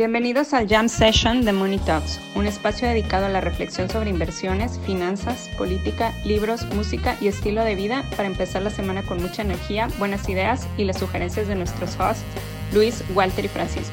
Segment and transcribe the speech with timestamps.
[0.00, 4.80] Bienvenidos al Jam Session de Money Talks, un espacio dedicado a la reflexión sobre inversiones,
[4.86, 9.88] finanzas, política, libros, música y estilo de vida para empezar la semana con mucha energía,
[9.98, 12.24] buenas ideas y las sugerencias de nuestros hosts,
[12.72, 13.92] Luis, Walter y Francisco.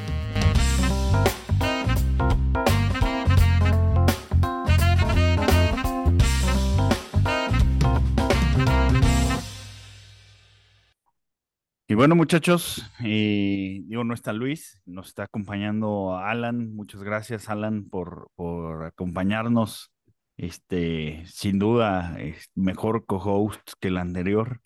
[11.89, 16.75] Y bueno, muchachos, eh, digo, no está Luis, nos está acompañando Alan.
[16.75, 19.93] Muchas gracias, Alan, por, por acompañarnos.
[20.35, 24.59] Este, sin duda, es mejor co-host que el anterior.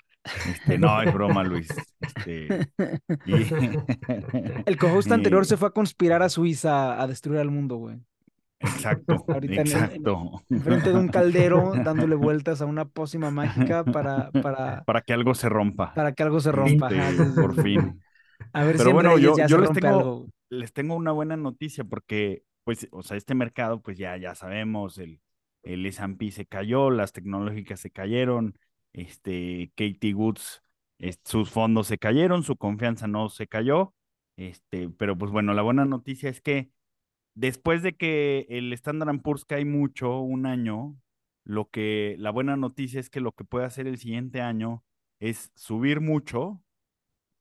[0.48, 1.70] Este, no, es broma, Luis.
[2.00, 2.68] Este,
[4.66, 8.00] el co-host anterior se fue a conspirar a Suiza a destruir al mundo, güey.
[8.62, 10.44] Exacto, exacto.
[10.50, 14.84] En, frente de un caldero, dándole vueltas a una pócima mágica para, para...
[14.84, 15.94] Para que algo se rompa.
[15.94, 16.90] Para que algo se rompa.
[17.36, 18.02] por fin.
[18.54, 22.44] A ver Pero si bueno, yo, yo les, tengo, les tengo una buena noticia porque,
[22.64, 25.22] pues, o sea, este mercado, pues ya, ya sabemos, el,
[25.64, 28.58] el S&P se cayó, las tecnológicas se cayeron,
[28.94, 30.64] este, Katie Woods,
[31.24, 33.94] sus fondos se cayeron, su confianza no se cayó,
[34.38, 36.70] este, pero pues bueno, la buena noticia es que
[37.34, 40.98] después de que el Standard Poor's cae mucho, un año,
[41.44, 44.84] lo que, la buena noticia es que lo que puede hacer el siguiente año
[45.20, 46.62] es subir mucho,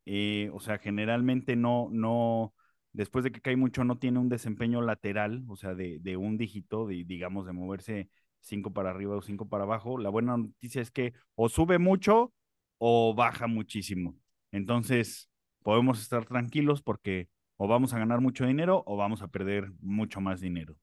[0.07, 2.55] eh, o sea, generalmente no, no,
[2.93, 6.37] después de que cae mucho, no tiene un desempeño lateral, o sea, de, de un
[6.37, 8.09] dígito, de, digamos, de moverse
[8.41, 9.99] cinco para arriba o cinco para abajo.
[9.99, 12.33] La buena noticia es que o sube mucho
[12.79, 14.17] o baja muchísimo.
[14.53, 15.31] Entonces,
[15.63, 17.29] podemos estar tranquilos porque
[17.63, 20.79] o vamos a ganar mucho dinero o vamos a perder mucho más dinero.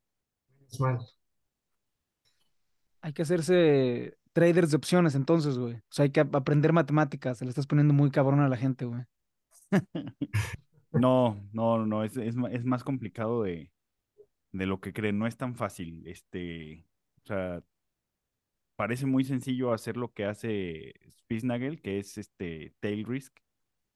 [3.02, 5.74] Hay que hacerse traders de opciones entonces, güey.
[5.74, 7.40] O sea, hay que aprender matemáticas.
[7.40, 9.02] Se le estás poniendo muy cabrón a la gente, güey.
[10.92, 13.72] no, no, no, es, es, más complicado de,
[14.52, 15.18] de lo que creen.
[15.18, 16.06] No es tan fácil.
[16.06, 16.86] Este,
[17.24, 17.64] o sea,
[18.76, 23.36] parece muy sencillo hacer lo que hace Spitznagel, que es este tail risk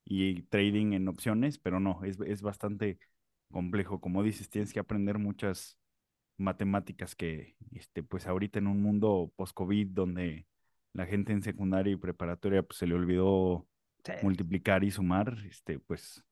[0.04, 2.98] y trading en opciones, pero no, es, es bastante
[3.50, 4.00] complejo.
[4.00, 5.78] Como dices, tienes que aprender muchas
[6.38, 10.46] matemáticas que, este, pues ahorita en un mundo post-COVID donde
[10.92, 13.66] la gente en secundaria y preparatoria pues, se le olvidó
[14.22, 16.24] multiplicar y sumar, este, pues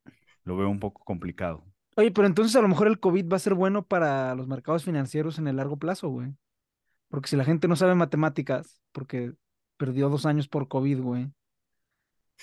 [0.45, 1.65] lo veo un poco complicado.
[1.97, 4.85] Oye, pero entonces a lo mejor el COVID va a ser bueno para los mercados
[4.85, 6.35] financieros en el largo plazo, güey.
[7.09, 9.35] Porque si la gente no sabe matemáticas, porque
[9.77, 11.31] perdió dos años por COVID, güey,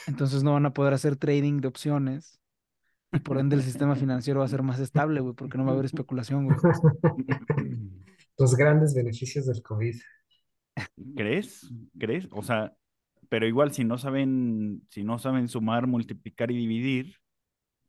[0.05, 2.39] entonces no van a poder hacer trading de opciones.
[3.11, 5.71] Y por ende el sistema financiero va a ser más estable, güey, porque no va
[5.71, 6.57] a haber especulación, güey.
[8.37, 9.95] Los grandes beneficios del COVID.
[11.15, 11.71] ¿Crees?
[11.97, 12.27] ¿Crees?
[12.31, 12.75] O sea,
[13.29, 17.15] pero igual si no saben, si no saben sumar, multiplicar y dividir,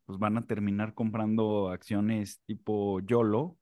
[0.06, 3.58] pues van a terminar comprando acciones tipo YOLO,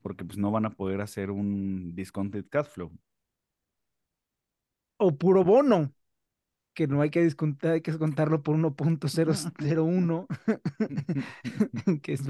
[0.00, 2.90] porque pues no van a poder hacer un discounted cash flow.
[4.96, 5.92] O puro bono
[6.74, 10.26] que no hay que descontar, hay que descontarlo por 1.001,
[12.02, 12.26] que es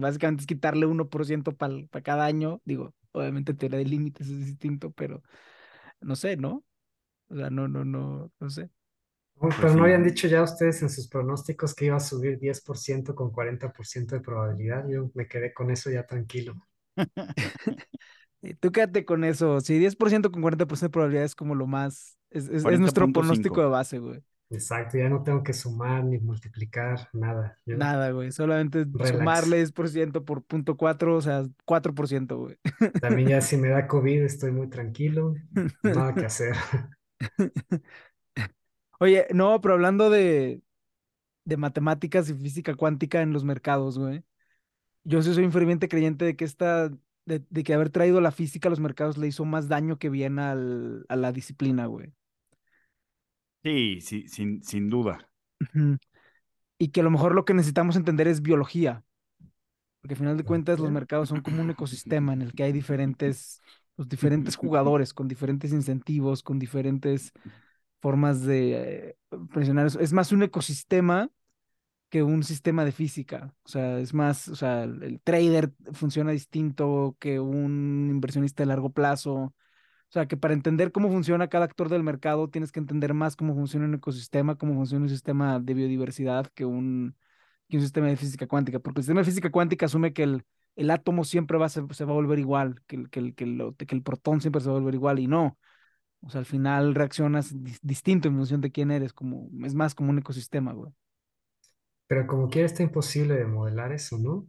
[0.00, 2.60] básicamente es quitarle 1% para cada año.
[2.64, 5.22] Digo, obviamente teoría de límites es distinto, pero
[6.00, 6.64] no sé, ¿no?
[7.28, 8.70] O sea, no, no, no, no sé.
[9.36, 13.14] Pues pero no habían dicho ya ustedes en sus pronósticos que iba a subir 10%
[13.14, 14.88] con 40% de probabilidad.
[14.88, 16.54] Yo me quedé con eso ya tranquilo.
[18.60, 19.60] Tú quédate con eso.
[19.60, 23.98] Si 10% con 40% de probabilidad es como lo más es, nuestro pronóstico de base,
[23.98, 24.22] güey.
[24.50, 27.58] Exacto, ya no tengo que sumar ni multiplicar, nada.
[27.64, 32.58] Nada, güey, solamente sumarle 10% por punto 4, o sea, 4%, güey.
[33.00, 35.34] También ya si me da COVID estoy muy tranquilo,
[35.82, 36.54] nada que hacer.
[39.00, 40.62] Oye, no, pero hablando de,
[41.44, 44.22] de matemáticas y física cuántica en los mercados, güey.
[45.04, 46.90] Yo sí soy un ferviente creyente de que esta,
[47.26, 50.38] de, que haber traído la física a los mercados le hizo más daño que bien
[50.38, 52.12] al, a la disciplina, güey.
[53.64, 55.28] Sí, sí, sin, sin duda.
[56.78, 59.04] Y que a lo mejor lo que necesitamos entender es biología.
[60.00, 62.72] Porque al final de cuentas los mercados son como un ecosistema en el que hay
[62.72, 63.62] diferentes,
[63.96, 67.32] los diferentes jugadores con diferentes incentivos, con diferentes
[68.00, 69.16] formas de eh,
[69.52, 69.88] presionar.
[70.00, 71.30] Es más un ecosistema
[72.10, 73.54] que un sistema de física.
[73.64, 78.90] O sea, es más, o sea, el trader funciona distinto que un inversionista de largo
[78.90, 79.54] plazo.
[80.14, 83.34] O sea, que para entender cómo funciona cada actor del mercado tienes que entender más
[83.34, 87.16] cómo funciona un ecosistema, cómo funciona un sistema de biodiversidad que un,
[87.72, 88.78] un sistema de física cuántica.
[88.78, 90.44] Porque el sistema de física cuántica asume que el,
[90.76, 93.74] el átomo siempre va se va a volver igual, que el, que, el, que, el,
[93.76, 95.58] que el protón siempre se va a volver igual y no.
[96.22, 97.52] O sea, al final reaccionas
[97.82, 100.92] distinto en función de quién eres, como, es más como un ecosistema, güey.
[102.06, 104.48] Pero como quiera está imposible de modelar eso, ¿no?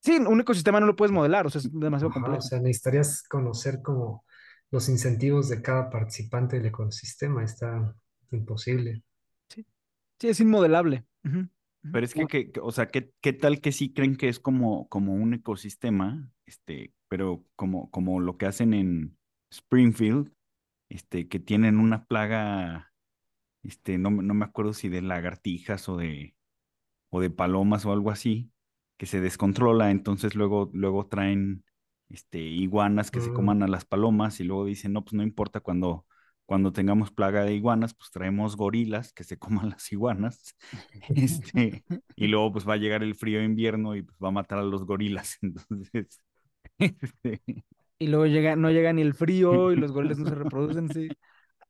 [0.00, 2.40] Sí, un ecosistema no lo puedes modelar, o sea, es demasiado Ajá, o complejo.
[2.40, 4.24] sea, necesitarías conocer como
[4.70, 7.44] los incentivos de cada participante del ecosistema.
[7.44, 7.94] Está
[8.32, 9.02] imposible.
[9.48, 9.66] Sí,
[10.20, 11.04] sí, es inmodelable.
[11.90, 14.88] Pero es que, que- o sea, ¿qué, qué tal que sí creen que es como,
[14.88, 19.18] como un ecosistema, este, pero como, como lo que hacen en
[19.52, 20.32] Springfield,
[20.90, 22.92] este, que tienen una plaga,
[23.64, 26.36] este, no, me- no me acuerdo si de lagartijas o de,
[27.10, 28.52] o de palomas o algo así,
[28.98, 31.64] que se descontrola, entonces luego, luego traen,
[32.08, 35.22] este, iguanas que se Mm, coman a las palomas y luego dicen, no, pues no
[35.22, 36.06] importa cuando,
[36.46, 40.56] cuando tengamos plaga de iguanas, pues traemos gorilas que se coman las iguanas,
[41.14, 41.84] este,
[42.16, 44.62] y luego pues va a llegar el frío invierno y pues va a matar a
[44.62, 46.20] los gorilas, entonces,
[46.78, 47.64] este,
[47.98, 51.16] Y luego llega, no llega ni el frío y los gorilas no se reproducen, sí.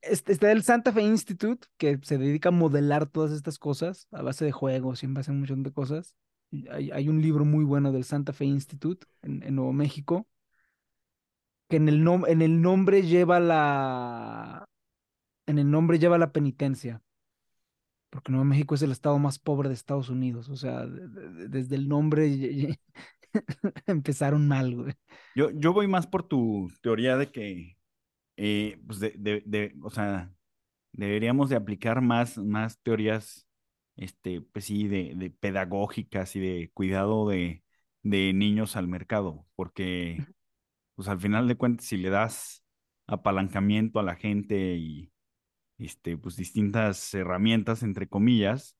[0.02, 4.23] Este, está el Santa Fe Institute, que se dedica a modelar todas estas cosas a
[4.23, 6.17] base de juegos y en base a un montón de cosas.
[6.71, 10.27] Hay, un libro muy bueno del Santa Fe Institute en, Nuevo México,
[11.69, 12.03] que en el,
[12.62, 14.65] nombre lleva la,
[15.47, 17.03] en el nombre lleva la penitencia,
[18.11, 20.49] porque Nuevo México es el estado más pobre de Estados Unidos.
[20.49, 22.79] O sea, de- de- de- desde el nombre
[23.87, 24.97] empezaron mal,
[25.35, 27.77] yo, yo voy más por tu teoría de que,
[28.37, 30.33] eh, pues de, de, o sea,
[30.93, 33.48] deberíamos de aplicar más, más teorías,
[33.99, 37.65] este, pues sí, de, de pedagógicas y de cuidado de,
[38.05, 40.29] de niños al mercado, porque,
[40.97, 42.65] pues al final de cuentas, si le das
[43.06, 45.12] apalancamiento a la gente y,
[45.79, 48.77] este, pues distintas herramientas, entre comillas,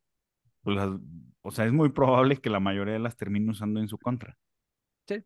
[0.63, 1.01] pues las-
[1.43, 4.39] o sea, es muy probable que la mayoría las termine usando en su contra.
[5.09, 5.25] Sí,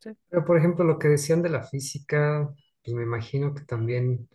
[0.00, 0.10] sí.
[0.28, 2.48] Pero, por ejemplo, lo que decían de la física,
[2.84, 4.28] pues me imagino que también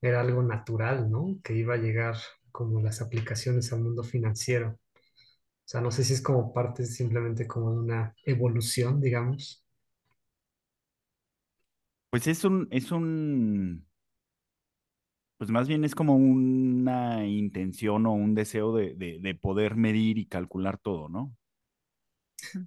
[0.00, 1.38] era algo natural, ¿no?
[1.44, 2.16] Que iba a llegar
[2.52, 4.70] como las aplicaciones al mundo financiero.
[4.72, 4.78] O
[5.72, 9.64] sea, no sé si es como parte simplemente como de una evolución, digamos.
[12.10, 13.86] Pues es un, es un,
[15.38, 20.18] pues más bien es como una intención o un deseo de, de, de poder medir
[20.18, 21.34] y calcular todo, ¿no?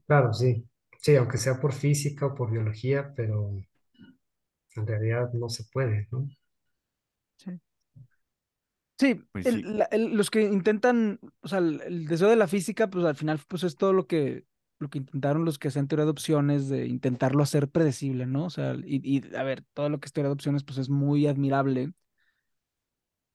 [0.07, 0.65] Claro, sí.
[1.01, 3.51] Sí, aunque sea por física o por biología, pero
[4.75, 6.27] en realidad no se puede, ¿no?
[7.37, 7.59] Sí.
[8.97, 9.63] Sí, Pues el- sí.
[9.63, 13.15] la- el- los que intentan, o sea, el, el deseo de la física, pues al
[13.15, 14.45] final, pues es todo lo que,
[14.79, 18.45] lo que intentaron los que hacen teoría de opciones, de intentarlo hacer predecible, ¿no?
[18.45, 20.89] O sea, y, y, a ver, todo lo que es teoría de opciones, pues es
[20.89, 21.91] muy admirable,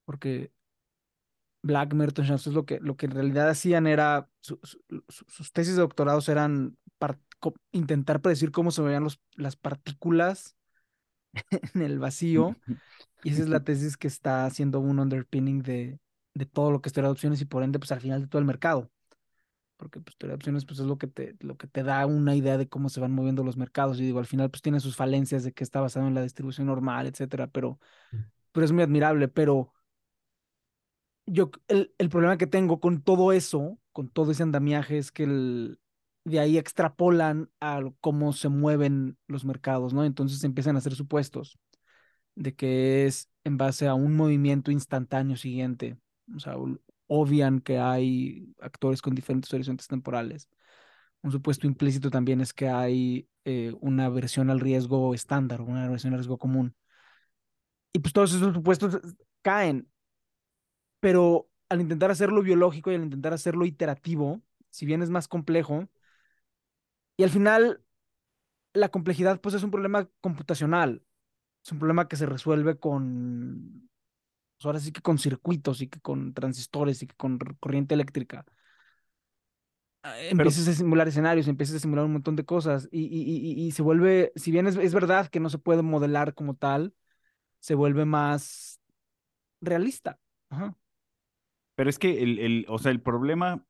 [0.05, 0.51] porque
[1.63, 5.53] Black, Merton, Johnson, lo que, lo que en realidad hacían era, su- su- su- sus
[5.53, 10.57] tesis de doctorados eran par- co- intentar predecir cómo se veían los, las partículas
[11.75, 12.59] en el vacío
[13.23, 16.01] Y esa es la tesis que está haciendo un underpinning de,
[16.35, 18.29] de todo lo que es teoría de opciones y por ende, pues al final de
[18.29, 18.91] todo el mercado.
[19.77, 22.37] Porque pues teoría de opciones pues es lo que te, lo que te da una
[22.37, 24.01] idea de cómo se van moviendo los mercados.
[24.01, 26.69] Y digo, al final pues tiene sus falencias de que está basado en la distribución
[26.69, 27.79] normal, etcétera, pero,
[28.53, 29.29] pero es muy admirable.
[29.29, 29.73] Pero
[31.27, 35.25] yo, el, el problema que tengo con todo eso, con todo ese andamiaje, es que
[35.25, 35.79] el,
[36.25, 40.05] de ahí extrapolan a cómo se mueven los mercados, ¿no?
[40.05, 41.59] Entonces empiezan a hacer supuestos
[42.35, 45.99] de que es en base a un movimiento instantáneo siguiente.
[46.35, 46.57] O sea,
[47.07, 50.49] obvian que hay actores con diferentes horizontes temporales.
[51.23, 56.13] Un supuesto implícito también es que hay eh, una versión al riesgo estándar, una versión
[56.13, 56.75] al riesgo común.
[57.93, 59.01] Y pues todos esos supuestos eh,
[59.43, 59.89] caen,
[61.01, 65.89] pero al intentar hacerlo biológico y al intentar hacerlo iterativo, si bien es más complejo,
[67.21, 67.83] y al final
[68.75, 71.05] la complejidad pues es un problema computacional,
[71.65, 73.91] es un problema que se resuelve con
[74.59, 78.47] pues ahora sí que con circuitos y que con transistores y que con corriente eléctrica.
[80.03, 83.53] Ah, Pero, Empiezas a simular escenarios, empiezas a simular un montón de cosas y, y-
[83.63, 86.55] y- y se vuelve, si bien es, es verdad que no se puede modelar como
[86.55, 86.95] tal,
[87.61, 88.81] se vuelve más
[89.61, 90.21] realista.
[90.51, 90.77] Ajá.
[91.75, 93.65] pero es que el, el, o sea, el problema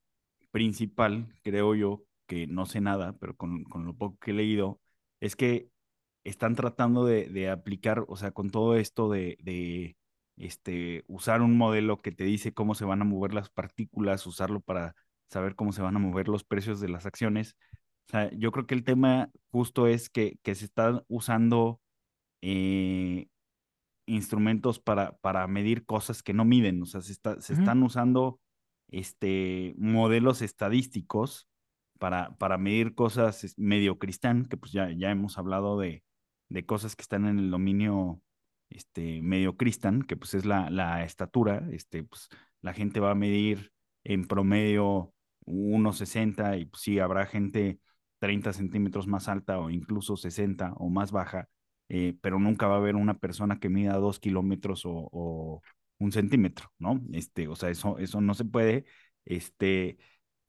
[0.50, 4.80] principal, creo yo, que no sé nada, pero con, con lo poco que he leído,
[5.20, 5.68] es que
[6.25, 9.96] están tratando de, de aplicar, o sea, con todo esto de, de
[10.37, 14.60] este, usar un modelo que te dice cómo se van a mover las partículas, usarlo
[14.60, 14.94] para
[15.30, 17.56] saber cómo se van a mover los precios de las acciones.
[18.08, 21.80] O sea, yo creo que el tema justo es que, que se están usando
[22.42, 23.28] eh,
[24.06, 27.54] instrumentos para, para medir cosas que no miden, o sea, se, está, se Ujú.
[27.54, 28.40] están usando
[28.88, 31.49] este, modelos estadísticos
[32.00, 36.02] para, para medir cosas medio cristán, que pues ya, ya hemos hablado de,
[36.49, 38.23] de cosas que están en el dominio
[38.71, 42.30] este, medio cristán, que pues es la, la estatura, este, pues
[42.62, 43.73] la gente va a medir
[44.04, 45.12] en promedio
[45.47, 47.80] 1,60 y pues, sí, habrá gente
[48.21, 51.49] 30 centímetros más alta o incluso 60 o más baja,
[51.90, 55.62] eh, pero nunca va a haber una persona que mida dos kilómetros o, o,
[55.99, 56.99] un centímetro, ¿no?
[57.12, 58.87] Este, o sea, eso, eso no se puede.
[59.26, 59.99] Este,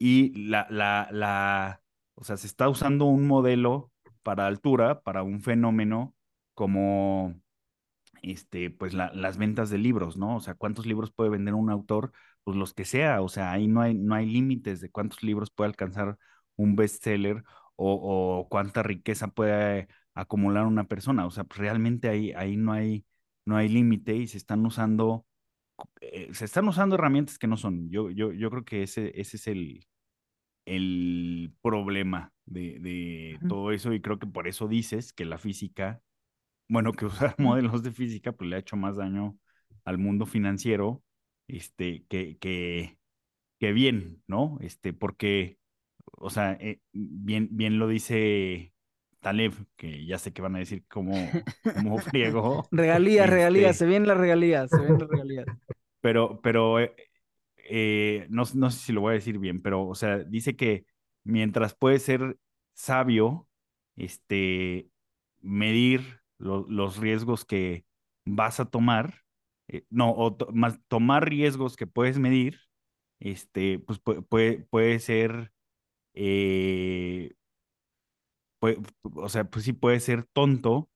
[0.01, 1.81] y la, la, la,
[2.15, 3.91] o sea, se está usando un modelo
[4.23, 6.15] para altura, para un fenómeno
[6.55, 7.35] como
[8.21, 10.37] este, pues la, las ventas de libros, ¿no?
[10.37, 12.11] O sea, ¿cuántos libros puede vender un autor?
[12.43, 15.51] Pues los que sea, o sea, ahí no hay, no hay límites de cuántos libros
[15.51, 16.17] puede alcanzar
[16.55, 17.43] un bestseller
[17.75, 21.25] o, o cuánta riqueza puede acumular una persona.
[21.25, 23.05] O sea, pues realmente ahí, ahí no hay,
[23.45, 25.25] no hay límite y se están usando,
[26.01, 27.89] eh, se están usando herramientas que no son.
[27.89, 29.85] Yo, yo, yo creo que ese, ese es el,
[30.65, 36.01] el problema de, de todo eso y creo que por eso dices que la física
[36.71, 39.37] bueno, que usar modelos de física, pues le ha hecho más daño
[39.83, 41.03] al mundo financiero,
[41.47, 42.97] este, que, que,
[43.59, 44.57] que bien, ¿no?
[44.61, 45.57] Este, porque,
[46.13, 48.73] o sea, eh, bien, bien lo dice
[49.19, 51.13] Taleb, que ya sé que van a decir como,
[51.75, 52.65] como friego.
[52.71, 55.45] regalías, regalías, este se vienen las regalías, se vienen las regalías.
[56.03, 56.79] Pero, pero,
[57.69, 60.85] eh, no, no sé si lo voy a decir bien, pero, o sea, dice que
[61.23, 62.37] mientras puede ser
[62.73, 63.47] sabio,
[63.95, 64.89] este,
[65.41, 67.85] medir los riesgos que
[68.25, 69.21] vas a tomar,
[69.67, 72.59] eh, no, o más, tomar riesgos que puedes medir,
[73.19, 75.51] este, pues puede, puede, ser,
[76.13, 77.33] eh,
[79.03, 80.89] o sea, pues sí puede ser tonto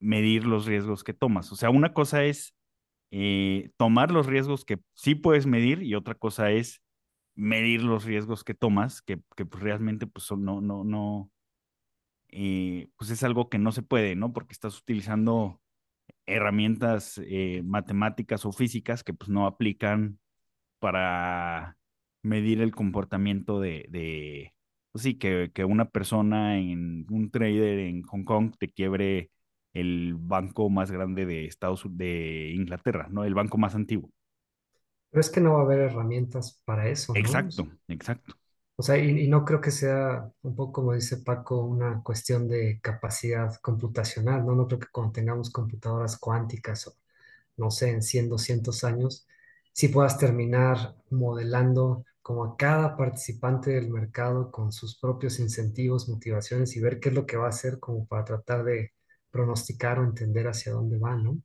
[0.00, 1.52] medir los riesgos que tomas.
[1.52, 2.54] O sea, una cosa es
[3.76, 6.82] tomar los riesgos que sí puedes medir y otra cosa es
[7.34, 11.30] medir los riesgos que tomas, que, que pues realmente pues no, no, no,
[12.28, 14.32] pues es algo que no se puede, ¿no?
[14.32, 15.60] Porque estás utilizando
[16.26, 20.18] herramientas eh, matemáticas o físicas que pues no aplican
[20.78, 21.76] para
[22.22, 24.54] medir el comportamiento de, de
[24.92, 29.30] pues sí, que, que una persona en un trader en Hong Kong te quiebre
[29.72, 33.24] el banco más grande de Estados de Inglaterra, ¿no?
[33.24, 34.10] El banco más antiguo.
[35.10, 37.20] Pero es que no va a haber herramientas para eso, ¿no?
[37.20, 38.34] Exacto, exacto.
[38.76, 42.80] O sea, y, no creo que sea un poco como dice Paco, una cuestión de
[42.82, 44.54] capacidad computacional, ¿no?
[44.54, 46.94] No creo que cuando tengamos computadoras cuánticas o
[47.56, 49.26] no sé, en 100, 200 años,
[49.72, 56.76] si puedas terminar modelando como a cada participante del mercado con sus propios incentivos, motivaciones
[56.76, 58.92] y ver qué es lo que va a hacer como para tratar de
[59.32, 61.38] pronosticar o entender hacia dónde va, ¿no?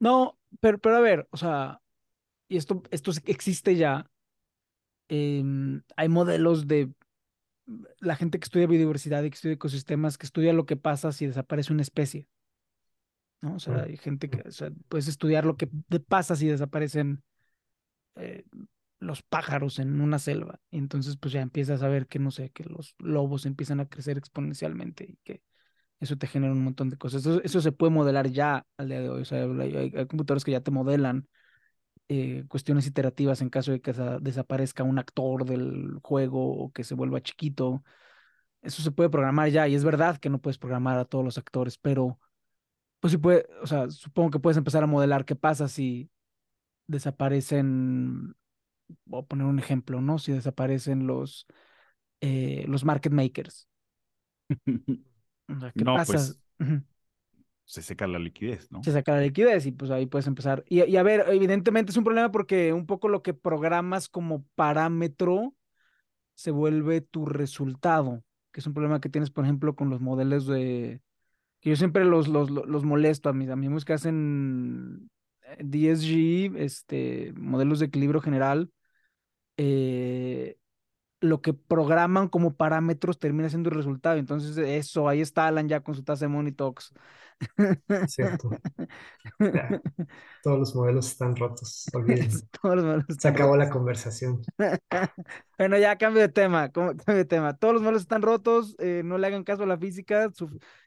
[0.00, 1.82] No, pero, pero a ver, o sea,
[2.48, 4.10] y esto, esto existe ya,
[5.14, 6.90] Em, hay modelos de
[8.00, 11.26] la gente que estudia biodiversidad y que estudia ecosistemas, que estudia lo que pasa si
[11.26, 12.26] desaparece una especie.
[13.42, 13.56] ¿no?
[13.56, 15.66] O sea, hay gente que, o sea, puedes estudiar lo que
[16.08, 17.22] pasa si desaparecen
[18.14, 18.44] eh,
[19.00, 20.60] los pájaros en una selva.
[20.70, 23.88] Y entonces, pues ya empiezas a ver que, no sé, que los lobos empiezan a
[23.90, 25.42] crecer exponencialmente y que
[26.02, 27.24] eso te genera un montón de cosas.
[27.24, 29.22] Eso, se puede modelar ya al día de hoy.
[29.22, 31.28] O sea, hay computadores que ya te modelan
[32.08, 36.96] eh, cuestiones iterativas en caso de que desaparezca un actor del juego o que se
[36.96, 37.84] vuelva chiquito.
[38.62, 41.38] Eso se puede programar ya y es verdad que no puedes programar a todos los
[41.38, 42.18] actores, pero
[43.00, 46.10] pues sí puede, o sea, supongo que puedes empezar a modelar qué pasa si
[46.88, 48.34] desaparecen,
[49.04, 50.18] voy a poner un ejemplo, ¿no?
[50.18, 51.46] Si desaparecen los,
[52.20, 53.68] eh, los market makers.
[55.74, 56.12] ¿Qué pasa?
[56.12, 56.42] Pues
[57.64, 58.82] se seca la liquidez, ¿no?
[58.82, 60.64] Se seca la liquidez y pues ahí puedes empezar.
[60.68, 65.54] Y, a ver, evidentemente es un problema porque un poco lo que programas como parámetro
[66.34, 70.46] se vuelve tu resultado, que es un problema que tienes, por ejemplo, con los modelos
[70.46, 71.00] de...
[71.60, 75.10] que yo siempre los, los, los molesto a mis amigos que hacen
[75.42, 78.70] eh, DSG, este, modelos de equilibrio general.
[79.56, 80.56] Eh,
[81.22, 84.16] lo que programan como parámetros termina siendo el resultado.
[84.16, 86.92] Entonces, eso, ahí está Alan ya con su tasa de Monitox.
[88.08, 88.50] Cierto.
[90.42, 92.46] todos los modelos están rotos, olvídense.
[93.18, 94.42] Se acabó la conversación.
[95.58, 97.56] bueno, ya cambio de tema, cambio de tema.
[97.56, 100.30] Todos los modelos están rotos, eh, no le hagan caso a la física.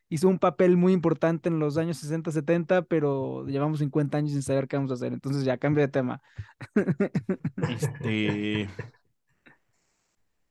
[0.09, 4.43] hizo un papel muy importante en los años 60, 70, pero llevamos 50 años sin
[4.43, 5.13] saber qué vamos a hacer.
[5.13, 6.21] Entonces ya cambio de tema.
[7.69, 8.69] este...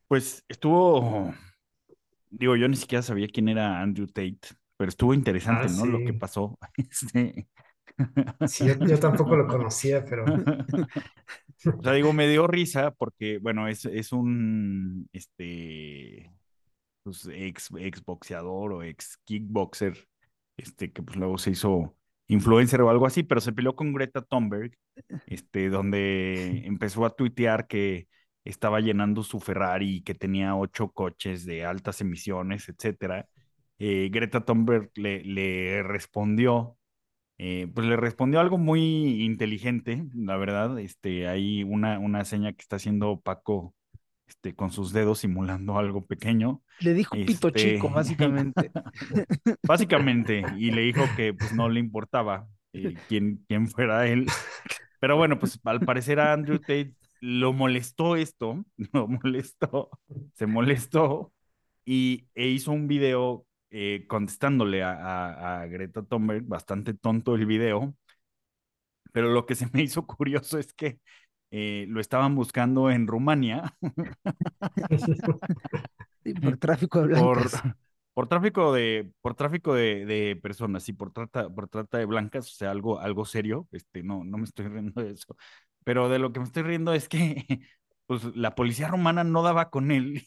[0.08, 1.34] Pues estuvo,
[2.30, 4.38] digo, yo ni siquiera sabía quién era Andrew Tate,
[4.76, 5.86] pero estuvo interesante, ah, ¿no?
[5.86, 6.58] Lo que pasó.
[6.76, 7.48] Este...
[8.48, 10.24] Sí, yo, tampoco lo conocía, pero...
[11.78, 16.32] o sea, digo, me dio risa porque, bueno, es, es un, este,
[17.04, 20.08] pues, ex, ex boxeador o ex kickboxer,
[20.56, 21.96] este, que pues luego se hizo
[22.26, 24.72] influencer o algo así, pero se peleó con Greta Thunberg,
[25.26, 28.08] este, donde empezó a tuitear que
[28.44, 33.26] estaba llenando su Ferrari que tenía ocho coches de altas emisiones, etcétera.
[33.78, 36.76] Eh, Greta Thunberg le, le respondió,
[37.38, 40.78] eh, pues le respondió algo muy inteligente, la verdad.
[40.78, 43.74] Este, hay una, una seña que está haciendo Paco
[44.26, 46.62] este, con sus dedos simulando algo pequeño.
[46.80, 48.70] Le dijo pito Este, chico, básicamente.
[49.62, 54.26] Básicamente, y le dijo que pues no le importaba eh, quién, quién fuera él.
[55.00, 59.90] Pero bueno, pues al parecer a Andrew Tate lo molestó esto, lo molestó,
[60.34, 61.32] se molestó
[61.84, 67.46] y e hizo un video eh, contestándole a, a- a Greta Thunberg, bastante tonto el
[67.46, 67.96] video,
[69.12, 70.98] pero lo que se me hizo curioso es que
[71.50, 73.76] eh, lo estaban buscando en Rumania
[76.24, 77.52] Sí, por tráfico de blancas.
[77.52, 77.76] por
[78.28, 82.54] tráfico de, por tráfico de, de personas y por trata, por trata de blancas, o
[82.54, 85.36] sea, algo, algo serio, este, no, no me estoy riendo de eso,
[85.84, 87.44] pero de lo que me estoy riendo es que
[88.06, 90.22] pues, la policía romana no daba con él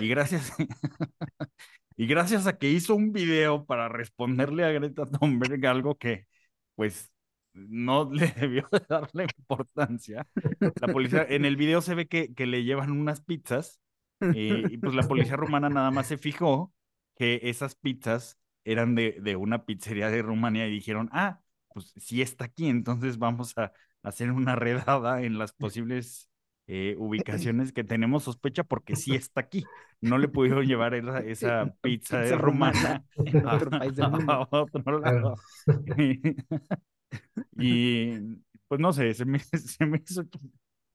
[0.00, 0.52] y, gracias,
[1.96, 6.26] y gracias a que hizo un video para responderle a Greta Thunberg algo que,
[6.76, 7.10] pues,
[7.52, 10.26] no le debió de darle importancia.
[10.80, 13.80] La policía, en el video se ve que, que le llevan unas pizzas
[14.20, 16.72] eh, y pues la policía romana nada más se fijó
[17.16, 21.40] que esas pizzas eran de, de una pizzería de Rumania y dijeron, ah,
[21.72, 26.30] pues sí está aquí, entonces vamos a hacer una redada en las posibles
[26.66, 29.64] eh, ubicaciones que tenemos sospecha porque sí está aquí.
[30.00, 33.04] No le pudieron llevar esa, esa pizza, de Pizza rumana
[33.44, 34.32] a, otro país del mundo.
[34.32, 35.36] a otro lado.
[37.58, 38.18] y
[38.68, 40.24] pues no sé, se me, se me hizo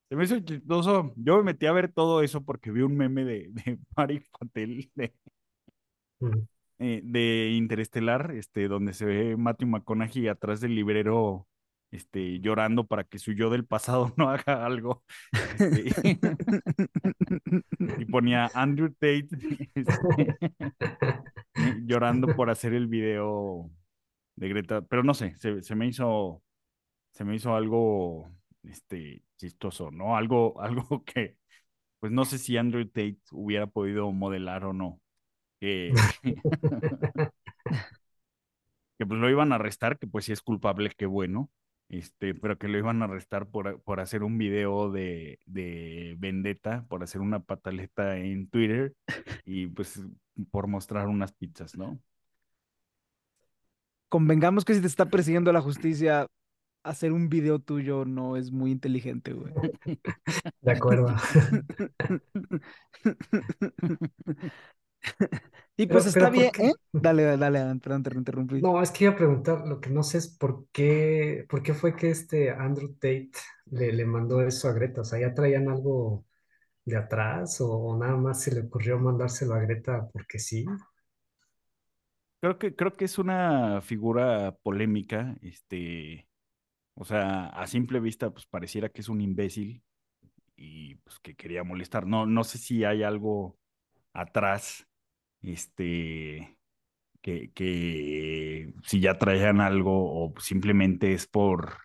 [0.10, 1.14] se me hizo chistoso.
[1.18, 4.92] Yo me metí a ver todo eso porque vi un meme de, de Mari Patel
[4.96, 5.14] de,
[6.80, 11.48] Eh, de Interestelar, este, donde se ve Matthew McConaughey atrás del librero
[11.92, 15.04] este, llorando para que su yo del pasado no haga algo.
[15.60, 16.20] Este,
[17.98, 19.28] y ponía Andrew Tate
[19.76, 19.93] este,
[21.86, 23.70] llorando por hacer el video
[24.36, 24.82] de Greta.
[24.84, 26.43] Pero no sé, se, se me hizo,
[27.12, 28.32] se me hizo algo
[28.63, 30.17] este, chistoso, ¿no?
[30.17, 31.38] Algo, algo que,
[32.00, 35.02] pues no sé si Andrew Tate hubiera podido modelar o no.
[35.60, 35.93] Que,
[38.98, 41.50] que pues lo iban a arrestar, que pues si es culpable, qué bueno.
[41.89, 46.86] Este, pero que lo iban a arrestar por, por hacer un video de, de vendetta,
[46.88, 48.93] por hacer una pataleta en Twitter
[49.43, 50.00] y pues
[50.52, 52.00] por mostrar unas pizzas, ¿no?
[54.08, 56.28] Convengamos que si te está persiguiendo la justicia,
[56.84, 59.54] hacer un video tuyo no es muy inteligente, güey.
[60.62, 61.15] De acuerdo.
[65.80, 66.52] Y Pero- pues está pero ¿por bien?
[66.60, 66.74] ¿eh?
[66.92, 68.60] Dale, dale, perdón, te interrumpí.
[68.62, 71.74] No, es que iba a preguntar, lo que no sé es por qué, por qué
[71.74, 73.32] fue que este Andrew Tate
[73.68, 75.02] le, le mandó eso a Greta.
[75.02, 76.26] O sea, ¿ya traían algo
[76.86, 80.65] de atrás o, o nada más se le ocurrió mandárselo a Greta porque sí?
[82.42, 86.28] Creo que, creo que es una figura polémica, este,
[86.96, 89.84] o sea, a simple vista, pues pareciera que es un imbécil
[90.58, 92.08] y pues que quería molestar.
[92.08, 93.60] No, no sé si hay algo
[94.13, 94.88] atrás,
[95.41, 96.58] este,
[97.21, 101.78] que, que si ya traían algo o simplemente es por,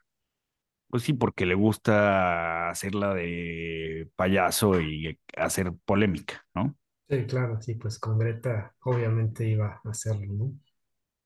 [0.88, 6.76] pues sí, porque le gusta hacerla de payaso y hacer polémica, ¿no?
[7.08, 10.52] Sí, claro, sí, pues con Greta obviamente iba a hacerlo, ¿no?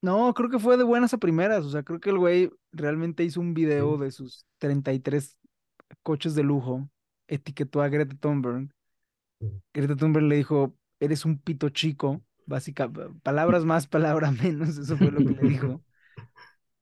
[0.01, 1.65] No, creo que fue de buenas a primeras.
[1.65, 3.99] O sea, creo que el güey realmente hizo un video Sí.
[3.99, 5.39] de sus 33
[6.03, 6.89] coches de lujo,
[7.29, 8.71] etiquetó a Greta Thunberg.
[9.75, 12.91] Greta Thunberg le dijo, eres un pito chico, básica,
[13.23, 15.83] palabras más, palabras menos, eso fue lo que le dijo.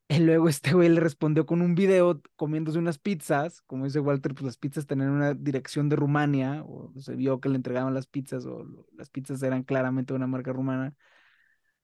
[0.09, 3.63] Y luego este güey le respondió con un video comiéndose unas pizzas.
[3.63, 7.49] Como dice Walter, pues las pizzas tenían una dirección de Rumania, o se vio que
[7.49, 10.95] le entregaban las pizzas, o lo- las pizzas eran claramente de una marca rumana.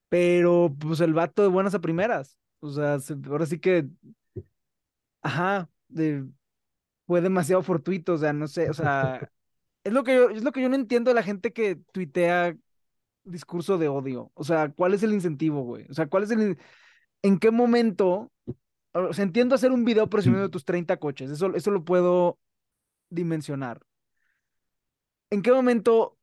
[0.09, 2.39] Pero pues el vato de buenas a primeras.
[2.61, 3.89] O sea, se- ahora sí que,
[5.23, 6.27] ajá, de-
[7.07, 9.29] fue demasiado fortuito, o sea, no sé, o sea,
[9.85, 12.57] es lo que yo, es lo que yo no entiendo de la gente que tuitea
[13.25, 14.31] discurso de odio.
[14.35, 15.87] O sea, ¿cuál es el incentivo, güey?
[15.91, 16.59] O sea, ¿cuál es el,
[17.23, 18.33] en qué momento?
[18.93, 22.39] O sea, entiendo hacer un video presumiendo tus 30 coches, eso, eso lo puedo
[23.11, 23.81] dimensionar.
[25.31, 26.19] ¿En qué momento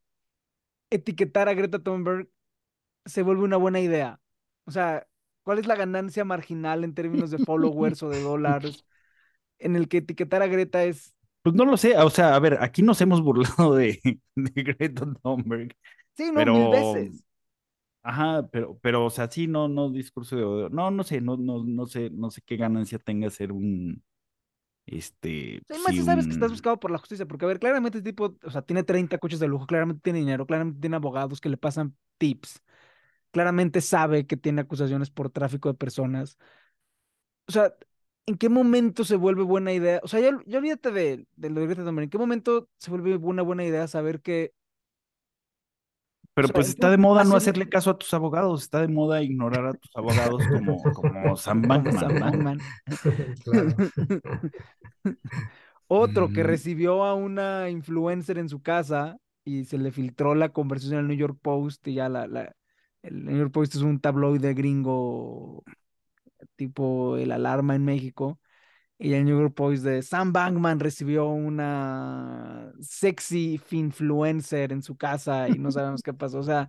[0.90, 2.28] etiquetar a Greta Thunberg
[3.04, 4.20] se vuelve una buena idea?
[4.64, 5.06] O sea,
[5.42, 8.84] ¿cuál es la ganancia marginal en términos de followers o de dólares
[9.60, 12.58] en el que etiquetar a Greta es, Pues no lo sé, o sea, a ver,
[12.60, 13.98] aquí nos hemos burlado de,
[14.34, 15.74] de Greta Thunberg,
[16.14, 17.24] sí, no, pero, mil veces.
[18.02, 20.68] Ajá, pero, pero, o sea, sí, no, no discurso de odio.
[20.70, 24.02] No, no sé, no, no, no sé, no sé qué ganancia tenga ser un,
[24.86, 27.60] este, Sí, más sí, si sabes que estás buscado por la justicia, porque a ver,
[27.60, 30.96] claramente el tipo, o sea, tiene 30 coches de lujo, claramente tiene dinero, claramente tiene
[30.96, 32.62] abogados que le pasan tips,
[33.30, 36.38] claramente sabe que tiene acusaciones por tráfico de personas.
[37.48, 37.74] O sea,
[38.30, 40.00] ¿en qué momento se vuelve buena idea?
[40.02, 42.90] O sea, ya, ya olvídate de, de lo de Greta Thunberg, ¿en qué momento se
[42.90, 44.52] vuelve una buena idea saber que,
[46.42, 48.62] o pero sea, pues ¿en está de moda no hacer hacerle caso a tus abogados,
[48.62, 52.66] está de moda ignorar a tus abogados como, como Sam Bankman.
[55.88, 60.50] Otro que Mm, recibió a una influencer en su casa y se le filtró la
[60.50, 62.54] conversación al New York Post y ya la, la,
[63.02, 65.64] el New York Post es un tabloide gringo
[66.56, 68.40] tipo el Alarma en México
[68.98, 75.48] y el New York Post de Sam Bankman recibió una sexy influencer en su casa
[75.48, 76.68] y no sabemos qué pasó, o sea,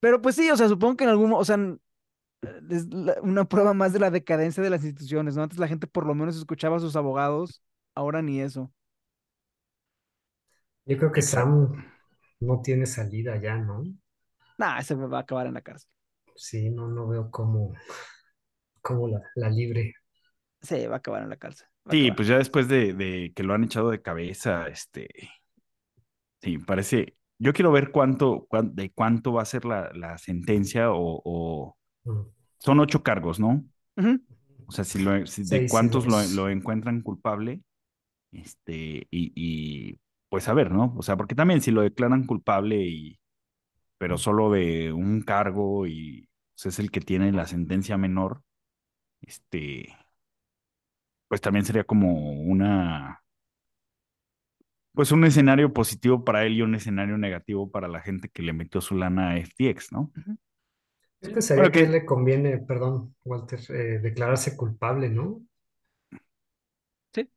[0.00, 1.56] pero pues sí, o sea, supongo que en algún, o sea,
[2.70, 2.86] es
[3.22, 5.42] una prueba más de la decadencia de las instituciones, ¿no?
[5.42, 7.62] Antes la gente por lo menos escuchaba a sus abogados,
[7.94, 8.72] ahora ni eso.
[10.86, 11.22] Yo creo que.
[11.22, 11.84] Sam
[12.40, 13.84] no tiene salida ya, ¿no?
[14.58, 15.90] Nah, ese va a acabar en la cárcel.
[16.34, 17.74] Sí, no, no veo cómo,
[18.82, 19.94] cómo la, la libre.
[20.62, 21.66] Sí, va a acabar en la cárcel.
[21.90, 25.08] Sí, pues ya después de, de que lo han echado de cabeza, este,
[26.42, 30.92] sí, parece, yo quiero ver cuánto, cuán- de cuánto va a ser la, la sentencia
[30.92, 32.30] o, o Mm.
[32.58, 33.64] son ocho cargos, ¿no?
[34.66, 37.62] O sea, si lo, si de cuántos lo, lo encuentran culpable,
[38.32, 39.98] este, y, y
[40.30, 40.94] pues a ver, ¿no?
[40.98, 43.20] O sea, porque también si lo declaran culpable y,
[43.98, 48.42] pero solo de un cargo y pues, es el que tiene la sentencia menor,
[49.22, 49.96] este,
[51.28, 53.22] pues también sería como una,
[54.92, 58.52] pues un escenario positivo para él y un escenario negativo para la gente que le
[58.52, 60.12] metió su lana a FTX, ¿no?
[61.54, 65.42] Bueno, que a él que le conviene, perdón, Walter, eh, declararse culpable, ¿no?
[67.14, 67.30] Sí,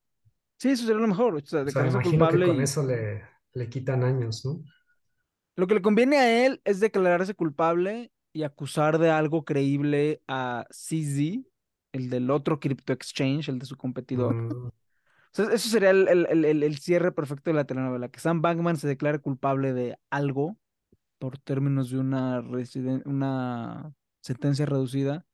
[0.60, 1.36] sí, eso sería lo mejor.
[1.36, 3.22] O sea, O sea, me declararse imagino que culpable con y eso le,
[3.54, 4.63] le quitan años, ¿no?
[5.56, 10.65] lo que le conviene a él es declararse culpable y acusar de algo creíble a
[10.72, 11.46] CZ,
[11.94, 14.36] el del otro crypto exchange, el de su competidor.
[14.36, 14.72] Mm, O
[15.34, 18.78] sea, eso sería el, el- el- el- cierre perfecto de la telenovela, que Sam Bankman
[18.78, 20.58] se declare culpable de algo
[21.20, 25.26] por términos de una, residen- una sentencia reducida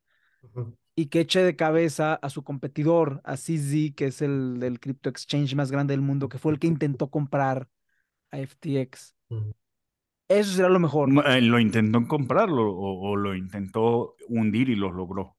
[0.43, 4.79] ujú, y que eche de cabeza a su competidor, a CZ, que es el del
[4.79, 7.67] crypto exchange más grande del mundo, que fue el que intentó comprar
[8.31, 9.15] a FTX.
[10.27, 11.09] Eso será lo mejor.
[11.25, 15.35] eh, lo intentó comprarlo o, o lo intentó hundir y lo logró.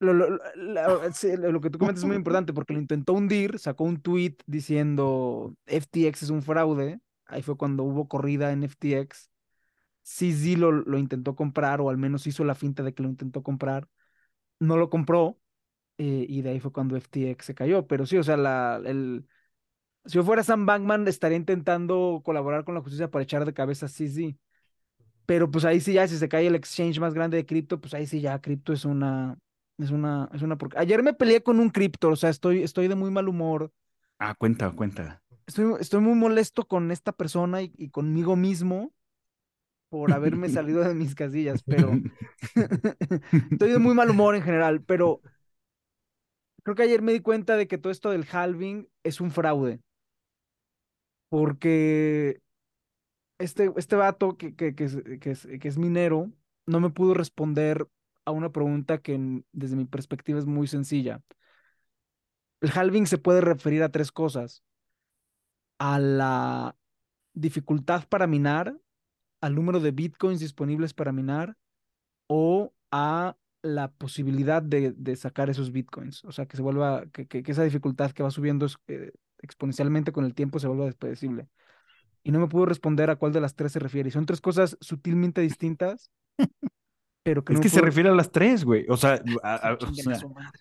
[0.00, 3.84] Lo, lo- lo- lo que tú comentas es muy importante porque lo intentó hundir, sacó
[3.84, 7.00] un tweet diciendo FTX es un fraude.
[7.26, 9.30] Ahí fue cuando hubo corrida en FTX.
[10.02, 13.42] CZ lo, lo intentó comprar o al menos hizo la finta de que lo intentó
[13.42, 13.88] comprar.
[14.60, 15.38] No lo compró
[15.98, 17.86] eh, y de ahí fue cuando FTX se cayó.
[17.88, 19.26] Pero sí, o sea, la, el,
[20.06, 23.86] si yo fuera Sam Bankman estaría intentando colaborar con la justicia para echar de cabeza
[23.86, 24.36] a CZ.
[25.26, 27.94] Pero pues ahí sí ya, si se cae el exchange más grande de cripto, pues
[27.94, 29.38] ahí sí ya cripto es una,
[29.80, 32.88] es una, es una porca- Ayer me peleé con un cripto, o sea, estoy, estoy
[32.88, 33.72] de muy mal humor.
[34.18, 35.22] Ah, cuenta, cuenta.
[35.46, 38.92] Estoy, estoy muy molesto con esta persona y, y conmigo mismo
[39.88, 41.90] por haberme salido de mis casillas, pero
[43.50, 45.20] estoy de muy mal humor en general, pero
[46.62, 49.80] creo que ayer me di cuenta de que todo esto del halving es un fraude,
[51.28, 52.40] porque
[53.38, 56.30] este, este vato que, que, que es, que es- que es minero
[56.66, 57.88] no me pudo responder
[58.30, 61.22] a una pregunta que desde mi perspectiva es muy sencilla.
[62.60, 64.62] El halving se puede referir a tres cosas.
[65.78, 66.76] A la
[67.32, 68.76] dificultad para minar,
[69.40, 71.56] al número de bitcoins disponibles para minar
[72.26, 76.24] o a la posibilidad de, sacar esos bitcoins.
[76.24, 80.34] O sea, que se vuelva, que, esa dificultad que va subiendo eh, exponencialmente con el
[80.34, 81.48] tiempo se vuelva despredecible.
[82.22, 84.08] Y no me pudo responder a cuál de las tres se refiere.
[84.08, 86.10] Y son tres cosas sutilmente distintas,
[87.22, 87.86] pero que Es no que se pudo...
[87.86, 88.86] refiere a las tres, güey.
[88.88, 90.58] O sea, a- a- o sea, su madre.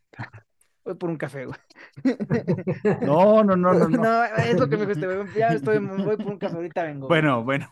[0.86, 1.58] Voy por un café, güey.
[3.02, 3.98] no, no, no, no, no.
[4.04, 5.28] No, es lo que me dijiste, güey.
[5.38, 7.08] Ya estoy, voy por un café, ahorita vengo.
[7.08, 7.22] güey.
[7.22, 7.70] Bueno, bueno.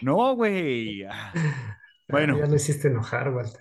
[0.00, 1.04] No, güey.
[1.04, 3.60] Ah, Ah, ya Bueno, lo hiciste enojar, Walter.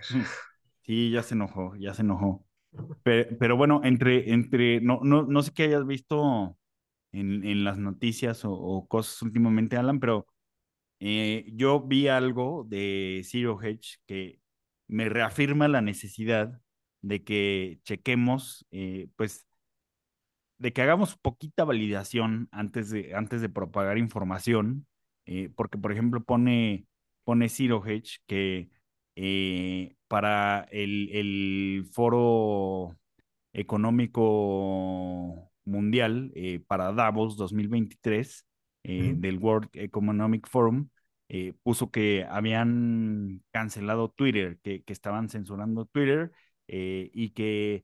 [0.84, 2.46] sí, ya se enojó, ya se enojó.
[3.04, 6.58] Pero, pero bueno, entre, entre, no, no, no sé qué hayas visto
[7.14, 10.28] en, en las noticias o, o cosas últimamente, Alan, pero
[11.02, 14.40] eh, yo vi algo de Zero Hedge que
[14.88, 16.62] me reafirma la necesidad
[17.02, 19.48] de que chequemos, eh, pues,
[20.60, 24.88] de que hagamos poquita validación antes de, antes de propagar información,
[25.26, 26.86] eh, porque, por ejemplo, pone
[27.24, 28.70] pone Zero Hedge que
[29.16, 32.96] eh, para el, el, foro
[33.54, 36.32] económico mundial,
[36.68, 38.46] para Davos 2023,
[38.84, 40.90] eh, del World Economic Forum,
[41.30, 46.32] eh, puso que habían cancelado Twitter, que, que estaban censurando Twitter
[46.68, 47.84] eh, y que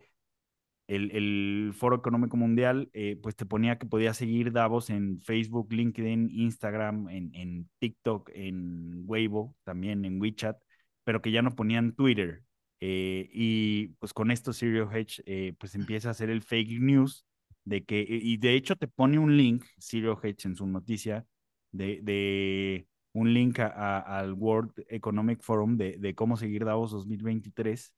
[0.88, 2.90] el, el, Foro Económico Mundial
[3.22, 9.04] pues te ponía que podías seguir Davos en Facebook, LinkedIn, Instagram, en, en TikTok, en
[9.06, 10.58] Weibo, también en WeChat,
[11.04, 12.44] pero que ya no ponían Twitter.
[12.80, 17.28] Y pues con esto Serial Hedge pues empieza a hacer el fake news
[17.68, 21.26] de que, y de hecho te pone un link, Serial Hedge en su noticia,
[21.74, 27.94] de, de un link a, al World Economic Forum de, de, cómo seguir Davos 2023.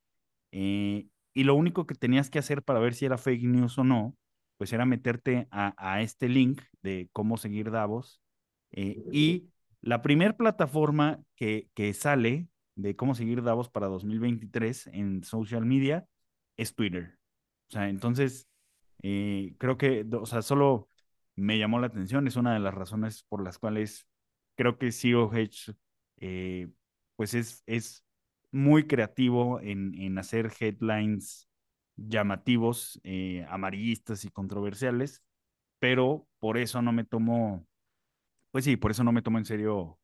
[0.50, 3.84] Eh, y lo único que tenías que hacer para ver si era fake news o
[3.84, 4.16] no,
[4.56, 8.20] pues era meterte a, a este link de cómo seguir Davos.
[8.72, 9.50] Eh, y
[9.82, 16.06] la primera plataforma que, que sale de cómo seguir Davos para 2023 en social media
[16.56, 17.18] es Twitter.
[17.68, 18.49] O sea, entonces,
[19.02, 20.88] creo que, o sea, solo
[21.36, 24.06] me llamó la atención, es una de las razones por las cuales
[24.56, 25.74] creo que COH,
[26.18, 26.68] eh,
[27.16, 28.04] pues es, es
[28.52, 31.48] muy creativo en, en hacer headlines
[31.96, 35.22] llamativos, eh, amarillistas y controversiales,
[35.78, 37.66] pero por eso no me tomo,
[38.50, 39.98] pues sí, por eso no me tomo en serio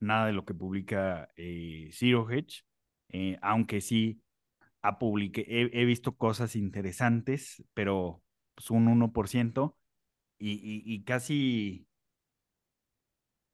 [0.00, 2.64] nada de lo que publica eh, Zero Hedge,
[3.10, 4.22] eh, aunque sí
[4.82, 8.22] ha publique, he, he, visto cosas interesantes, pero
[8.60, 9.76] pues un 1%,
[10.38, 11.86] y, y, y casi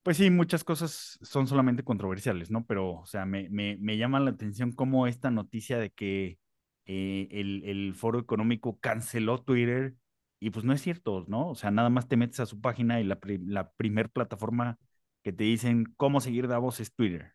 [0.06, 2.64] pues sí, muchas cosas son solamente controversiales, ¿no?
[2.64, 6.38] Pero, o sea, me, me, me llama la atención cómo esta noticia de que
[6.84, 9.96] eh, el, el, foro económico canceló Twitter,
[10.38, 11.48] y pues no es cierto, ¿no?
[11.48, 14.78] O sea, nada más te metes a su página y la, la primer plataforma
[15.24, 17.32] que te dicen cómo seguir Davos es Twitter.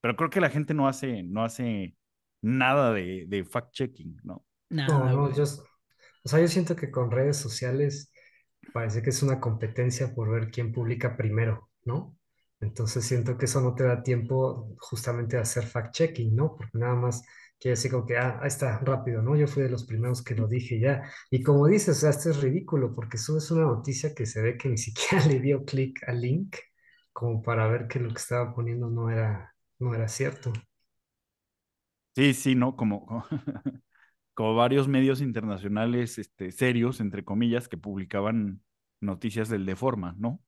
[0.00, 1.94] Pero creo que la gente no hace, no hace
[2.40, 4.46] nada de, de fact-checking, ¿no?
[4.70, 5.44] No, no, yo,
[6.24, 8.12] o sea, yo siento que con redes sociales
[8.72, 11.68] parece que es una competencia por ver quién publica primero.
[11.88, 12.16] ¿no?
[12.60, 16.56] Entonces siento que eso no te da tiempo justamente a hacer fact-checking, ¿no?
[16.56, 17.22] Porque nada más
[17.58, 19.36] quiere decir como que, ah, ahí está, rápido, ¿no?
[19.36, 21.02] Yo fui de los primeros que lo dije ya.
[21.30, 24.56] Y como dices, o sea, esto es ridículo porque subes una noticia que se ve
[24.56, 26.56] que ni siquiera le dio clic al link
[27.12, 30.52] como para ver que lo que estaba poniendo no era, no era cierto.
[32.14, 32.76] Sí, sí, ¿no?
[32.76, 33.24] Como,
[34.38, 38.62] como, varios medios internacionales este, serios, entre comillas, que publicaban
[39.00, 40.40] noticias del Deforma, ¿no?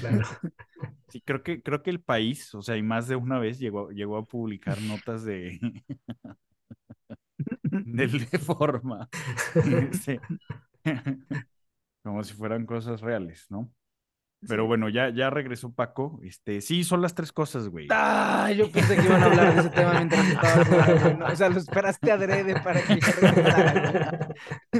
[0.00, 0.28] claro.
[1.08, 3.90] Sí, creo que, creo que el país, o sea, y más de una vez llegó,
[3.90, 5.58] llegó a publicar notas de
[7.64, 9.08] del de forma.
[10.00, 10.16] Sí.
[12.04, 13.68] Como si fueran cosas reales, ¿no?
[14.48, 16.18] Pero bueno, ya, ya regresó Paco.
[16.22, 17.88] Este, sí, son las tres cosas, güey.
[17.90, 21.32] Ah, yo pensé que iban a hablar de ese tema mientras estaba.
[21.32, 24.28] O sea, lo esperaste adrede para que regresara.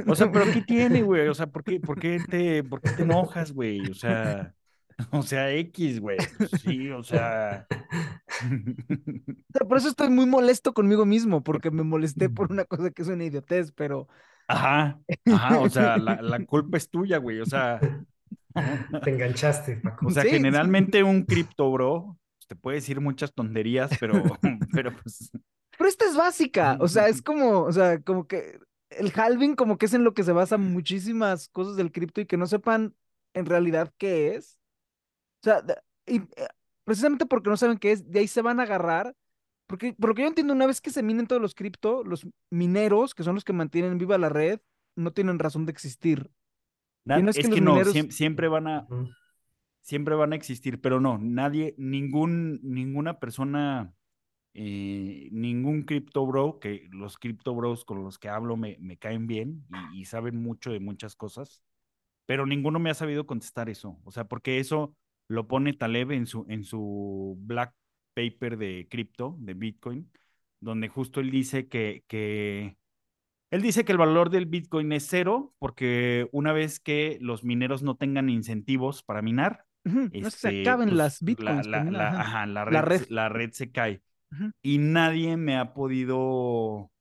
[0.07, 1.27] O sea, pero ¿qué tiene, güey?
[1.27, 3.81] O sea, ¿por qué, por qué te, por qué te enojas, güey?
[3.81, 4.55] O sea,
[5.11, 6.17] o sea, X, güey.
[6.37, 7.67] Pues sí, o sea.
[9.67, 13.07] Por eso estoy muy molesto conmigo mismo, porque me molesté por una cosa que es
[13.07, 14.07] una idiotez, pero.
[14.47, 14.99] Ajá,
[15.31, 17.39] ajá, o sea, la, la culpa es tuya, güey.
[17.39, 17.79] O sea,
[19.03, 20.07] te enganchaste, Paco.
[20.07, 21.03] O sea, sí, generalmente sí.
[21.03, 24.13] un cripto bro te puede decir muchas tonterías, pero,
[24.73, 25.31] pero pues.
[25.77, 28.59] Pero esta es básica, o sea, es como, o sea, como que
[28.89, 32.25] el halving como que es en lo que se basa muchísimas cosas del cripto y
[32.25, 32.93] que no sepan
[33.33, 34.59] en realidad qué es.
[35.41, 35.63] O sea,
[36.05, 36.47] y eh,
[36.83, 39.15] precisamente porque no saben qué es, de ahí se van a agarrar.
[39.65, 42.27] Porque, por lo que yo entiendo, una vez que se minen todos los cripto, los
[42.49, 44.59] mineros, que son los que mantienen viva la red,
[44.97, 46.29] no tienen razón de existir.
[47.05, 47.93] No es, es, que, que no, mineros...
[47.93, 49.15] siempre, siempre, van a, uh -huh.
[49.81, 53.93] siempre van a existir, pero no, nadie, ningún, ninguna persona,
[54.53, 59.27] eh, ningún crypto bro, que los crypto bros con los que hablo me, me caen
[59.27, 61.63] bien y, y, saben mucho de muchas cosas,
[62.25, 64.95] pero ninguno me ha sabido contestar eso, o sea, porque eso
[65.27, 67.73] lo pone Taleb en su, en su black
[68.13, 70.11] paper de cripto, de Bitcoin,
[70.59, 72.77] donde justo él dice que, que
[73.51, 77.83] él dice que el valor del Bitcoin es cero porque una vez que los mineros
[77.83, 80.21] no tengan incentivos para minar, uh -huh.
[80.21, 81.67] no este, se acaben pues, las Bitcoins.
[81.67, 83.05] La, la, la, ajá, la, red, la, red.
[83.09, 84.01] la red se cae.
[84.31, 84.51] Uh -huh.
[84.61, 86.91] Y nadie me ha podido,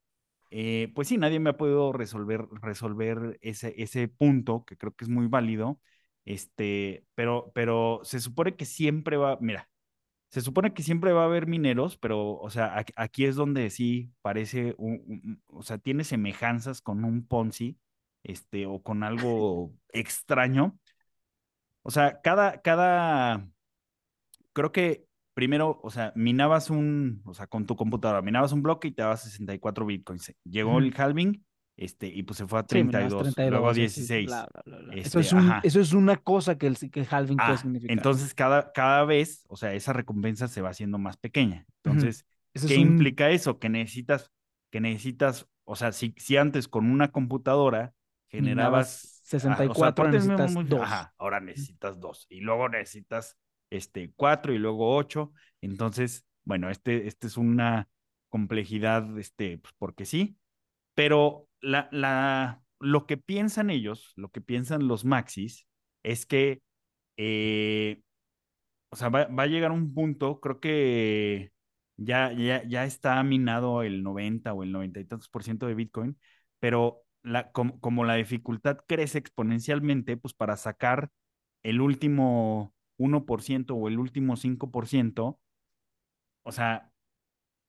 [0.50, 5.04] eh, pues sí, nadie me ha podido resolver, resolver ese, ese punto que creo que
[5.04, 5.78] es muy válido.
[6.24, 9.69] Este, pero, pero se supone que siempre va, mira,
[10.30, 14.12] se supone que siempre va a haber mineros, pero, o sea, aquí es donde sí
[14.22, 17.78] parece, un, un, o sea, tiene semejanzas con un Ponzi,
[18.22, 20.78] este, o con algo extraño,
[21.82, 23.48] O sea, cada, cada,
[24.52, 28.88] creo que primero, o sea, minabas un, o sea, con tu computadora, minabas un bloque
[28.88, 30.34] y te daba 64 bitcoins.
[30.44, 31.44] Llegó el halving,
[31.80, 34.30] este, y pues se fue a 32, luego a 16.
[34.30, 37.96] Este, eso, es un, eso, es una cosa que el, que halving puede ah, significar.
[37.96, 41.64] Entonces, cada, cada vez, o sea, esa recompensa se va haciendo más pequeña.
[41.82, 43.58] Entonces, ¿qué implica eso?
[43.58, 44.30] Que necesitas,
[44.70, 47.94] que necesitas, o sea, si, si antes con una computadora
[48.28, 50.82] generabas 64, ah, necesitas dos.
[50.82, 52.26] Ajá, ahora necesitas dos.
[52.28, 53.38] Y luego necesitas
[53.70, 55.32] este, cuatro y luego ocho.
[55.62, 57.88] Entonces, bueno, este, este es una
[58.28, 60.36] complejidad, este, pues porque sí,
[60.94, 65.66] pero la, la, lo que piensan ellos, lo que piensan los maxis,
[66.02, 66.62] es que,
[67.16, 68.02] eh,
[68.90, 71.52] o sea, va, a llegar un punto, creo que
[71.96, 75.74] ya, ya, ya está minado el 90 o el 90 y tantos por ciento de
[75.74, 76.18] Bitcoin,
[76.58, 81.10] pero la, como, como la dificultad crece exponencialmente, pues para sacar
[81.62, 85.40] el último 1% o el último 5%,
[86.42, 86.89] o sea,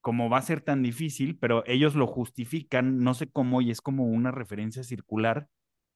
[0.01, 3.81] como va a ser tan difícil, pero ellos lo justifican, no sé cómo, y es
[3.81, 5.47] como una referencia circular,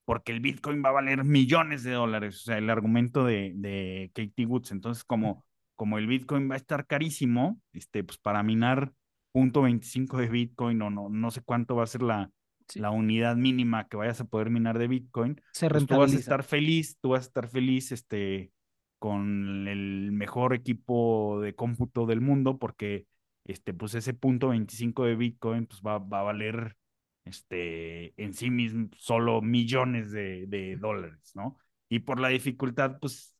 [0.05, 4.11] porque el Bitcoin va a valer millones de dólares, o sea, el argumento de, de
[4.13, 4.71] Katie Woods.
[4.71, 5.43] Entonces, como,
[5.75, 8.93] como el Bitcoin va a estar carísimo, este, pues para minar
[9.31, 12.29] punto .25 de Bitcoin o no, no sé cuánto va a ser la,
[12.75, 16.17] la unidad mínima que vayas a poder minar de Bitcoin, Se pues tú vas a
[16.17, 18.51] estar feliz, tú vas a estar feliz, este,
[18.99, 23.07] con el mejor equipo de cómputo del mundo, porque
[23.45, 26.75] este, pues ese punto 25 de Bitcoin pues va, va a valer
[27.23, 31.57] este, en sí mismo solo millones de, de, dólares, ¿no?
[31.89, 33.35] Y por la dificultad, pues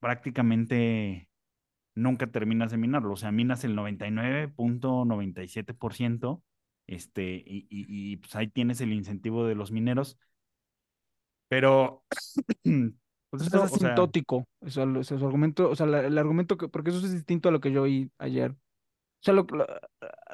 [0.00, 1.28] prácticamente
[1.94, 6.42] nunca terminas de minarlo, o sea, minas el 99.97%,
[6.86, 10.18] este, y, y, y pues ahí tienes el incentivo de los mineros,
[11.48, 12.04] pero
[13.30, 17.52] Pues es asintótico, eso, argumento, o sea, el argumento que, porque eso es distinto a
[17.52, 18.54] lo que yo oí ayer.
[19.26, 19.44] Sea, lo,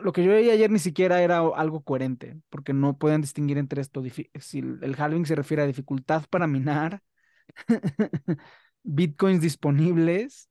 [0.03, 3.81] lo, que yo oí ayer ni siquiera era algo coherente, porque no pueden distinguir entre
[3.81, 4.03] esto.
[4.39, 7.03] Si el halving se refiere a dificultad para minar,
[8.83, 10.51] bitcoins disponibles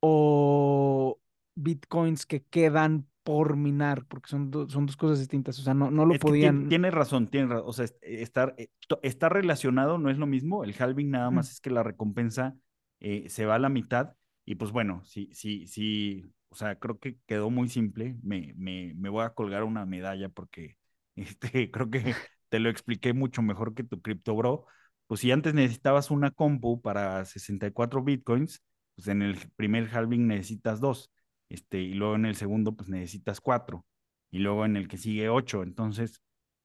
[0.00, 1.18] o
[1.54, 6.04] bitcoins que quedan por minar, porque son, son dos cosas distintas, o sea, no, no
[6.04, 6.68] lo podían...
[6.68, 8.68] Tiene, razón, tiene razón, o sea, estar, eh,
[9.00, 12.56] está relacionado, no es lo mismo, el halving nada más es que la recompensa
[12.98, 16.98] eh, se va a la mitad, y pues bueno, sí, sí, sí, o sea, creo
[16.98, 20.76] que quedó muy simple, me, me, me voy a colgar una medalla porque
[21.16, 22.14] este, creo que
[22.48, 24.66] te lo expliqué mucho mejor que tu Crypto Bro,
[25.06, 28.62] pues si antes necesitabas una compu para 64 bitcoins,
[28.94, 31.10] pues en el primer halving necesitas dos
[31.50, 33.84] este, y luego en el segundo pues necesitas cuatro,
[34.30, 35.62] y luego en el que sigue ocho.
[35.62, 36.22] Entonces,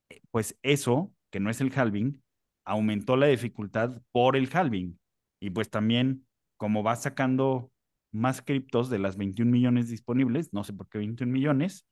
[0.10, 2.24] eh, pues eso, que no es el halving,
[2.66, 5.00] aumentó la dificultad por el halving.
[5.40, 7.72] Y pues también, como vas sacando
[8.16, 11.86] más criptos de las 21 millones disponibles, no sé por qué 21 millones,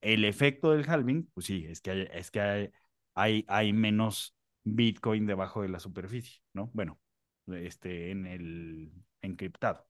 [0.00, 2.70] el efecto del halving, pues sí, es que hay, es que hay,
[3.14, 6.70] hay, hay menos Bitcoin debajo de la superficie, ¿no?
[6.74, 6.98] Bueno,
[7.46, 9.86] este, en el encriptado.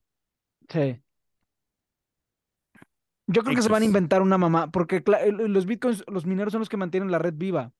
[0.69, 1.01] Sí.
[3.27, 6.59] Yo creo que se van a inventar una mamá, porque los bitcoins, los mineros son
[6.59, 7.71] los que mantienen la red viva.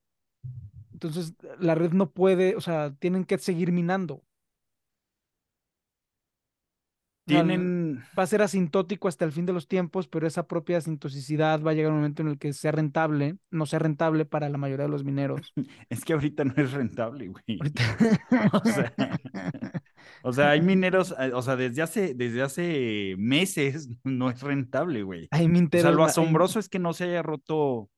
[0.94, 4.24] Entonces, la red no puede, o sea, tienen que seguir minando.
[7.36, 8.04] Tienen...
[8.18, 11.72] Va a ser asintótico hasta el fin de los tiempos, pero esa propia asintosicidad va
[11.72, 14.86] a llegar un momento en el que sea rentable, no sea rentable para la mayoría
[14.86, 15.54] de los mineros.
[15.90, 17.60] Es que ahorita no es rentable, güey.
[18.54, 18.94] o sea...
[20.24, 25.04] O sea, hay mineros, eh, o sea, desde hace, desde hace meses no es rentable,
[25.04, 25.28] güey.
[25.32, 27.90] Hay o sea, lo asombroso es que no se haya roto,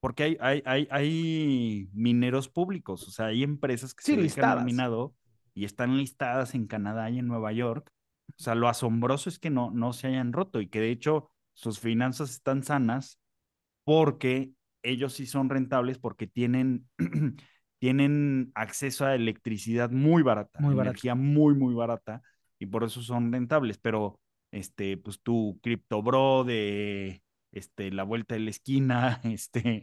[0.00, 4.64] porque hay, hay, hay, hay mineros públicos, o sea, hay empresas que se dedican al
[4.64, 5.14] minado
[5.54, 7.90] y están listadas en Canadá y en Nueva York.
[8.30, 11.30] O sea, lo asombroso es que no, no se hayan roto y que de hecho
[11.52, 13.20] sus finanzas están sanas
[13.84, 16.88] porque ellos sí son rentables porque tienen
[17.84, 22.22] tienen acceso a electricidad muy barata, muy energía muy, muy barata,
[22.58, 23.76] y por eso son rentables.
[23.76, 24.18] Pero,
[24.52, 27.22] este, pues tu Crypto Bro de
[27.52, 29.82] este, la vuelta de la esquina, este,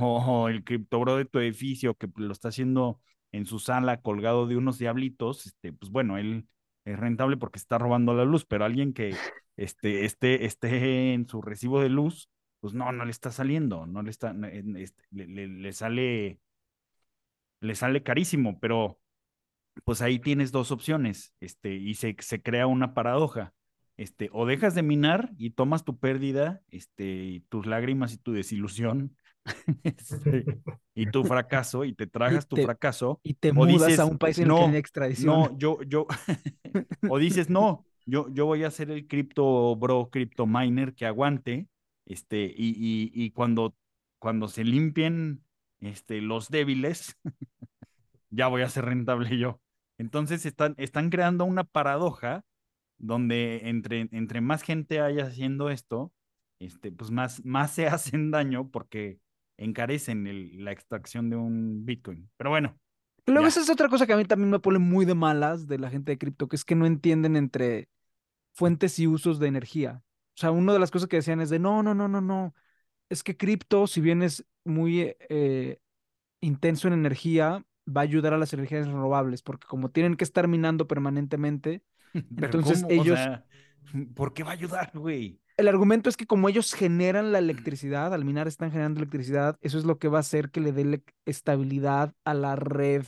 [0.00, 4.46] o, el Crypto Bro de tu edificio que lo está haciendo en su sala colgado
[4.46, 6.48] de unos diablitos, este, pues bueno, él
[6.86, 9.14] es rentable porque está robando la luz, pero alguien que
[9.56, 12.30] este, esté, esté en su recibo de luz,
[12.60, 14.34] pues no, no le está saliendo, no le está,
[14.76, 16.40] este, le sale
[17.60, 18.98] le sale carísimo, pero
[19.84, 23.52] pues ahí tienes dos opciones, este, y se, se crea una paradoja.
[23.98, 29.16] Este, o dejas de minar y tomas tu pérdida, este, tus lágrimas y tu desilusión
[29.84, 30.44] Este,
[30.94, 34.18] y tu fracaso, y te tragas tu te- fracaso, Y te mudas dices, a un
[34.18, 35.50] país en el que no, hay extradición.
[35.50, 36.06] no, yo, yo,
[37.08, 41.68] o dices, no, yo, yo voy a ser el cripto bro, cripto miner que aguante,
[42.06, 43.74] este, y, y, y cuando,
[44.18, 45.42] cuando se limpien,
[45.80, 47.16] este, los débiles,
[48.30, 49.60] ya voy a ser rentable yo.
[49.98, 52.44] Entonces están, están creando una paradoja
[52.98, 56.12] donde entre, entre más gente haya haciendo esto,
[56.58, 59.20] este, pues más, más se hacen daño porque
[59.58, 62.30] encarecen el- la extracción de un Bitcoin.
[62.36, 62.78] Pero bueno,
[63.26, 63.48] Luego Ya.
[63.48, 65.90] esa es otra cosa que a mí también me pone muy de malas de la
[65.90, 67.88] gente de cripto, que es que no entienden entre
[68.54, 70.02] fuentes y usos de energía.
[70.36, 72.54] O sea, una de las cosas que decían es de, no, no, no, no, no.
[73.10, 75.78] Es que cripto, si bien es muy eh,
[76.40, 80.48] intenso en energía, va a ayudar a las energías renovables, porque como tienen que estar
[80.48, 81.82] minando permanentemente,
[82.36, 82.88] entonces ¿cómo?
[82.88, 83.44] O ellos, sea,
[84.14, 85.40] ¿por qué va a ayudar, güey?
[85.56, 89.78] El argumento es que como ellos generan la electricidad, al minar están generando electricidad, eso
[89.78, 93.04] es lo que va a hacer que le dé estabilidad a la red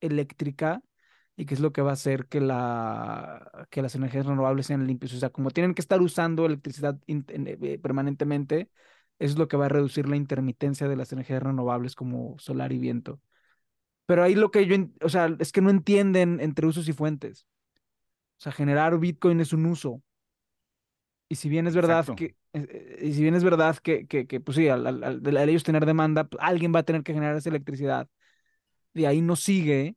[0.00, 0.82] eléctrica
[1.36, 4.86] y que es lo que va a hacer que, la, que las energías renovables sean
[4.86, 5.12] limpias.
[5.14, 8.70] O sea, como tienen que estar usando electricidad en- eh, permanentemente,
[9.18, 12.72] eso es lo que va a reducir la intermitencia de las energías renovables como solar
[12.72, 13.20] y viento.
[14.06, 17.46] Pero ahí lo que yo, o sea, es que no entienden entre usos y fuentes.
[18.38, 20.02] O sea, generar Bitcoin es un uso.
[21.30, 22.16] Y si bien es verdad Exacto.
[22.16, 25.04] que, eh, eh, y si bien es verdad que, que, que, pues sí, al, al-
[25.04, 28.08] al- al ellos tener demanda, pues, alguien va a tener que generar esa electricidad.
[28.94, 29.96] De ahí no sigue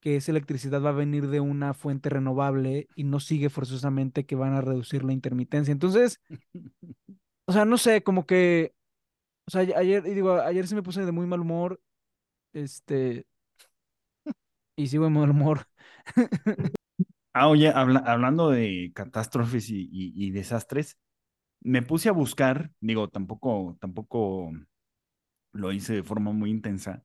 [0.00, 4.36] que esa electricidad va a venir de una fuente renovable y no sigue forzosamente que
[4.36, 5.72] van a reducir la intermitencia.
[5.72, 6.20] Entonces,
[7.46, 8.74] o sea, no sé, como que,
[9.46, 11.80] o sea, ayer, digo, ayer se me puse de muy mal humor,
[12.54, 13.26] este,
[14.76, 15.66] y sigo de mal humor.
[17.34, 20.98] Ah, oye, habla- hablando de catástrofes y, y- y desastres,
[21.62, 24.52] me puse a buscar, digo, tampoco, tampoco
[25.52, 27.04] lo hice de forma muy intensa,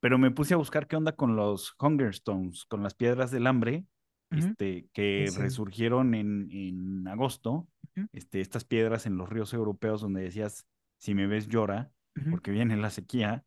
[0.00, 3.46] pero me puse a buscar qué onda con los Hunger Stones, con las piedras del
[3.46, 3.86] hambre,
[4.30, 5.38] este, que Sí.
[5.38, 7.68] resurgieron en, en agosto,
[8.12, 10.66] este, estas piedras en los ríos europeos donde decías,
[10.98, 11.92] si me ves llora,
[12.30, 13.44] porque viene la sequía,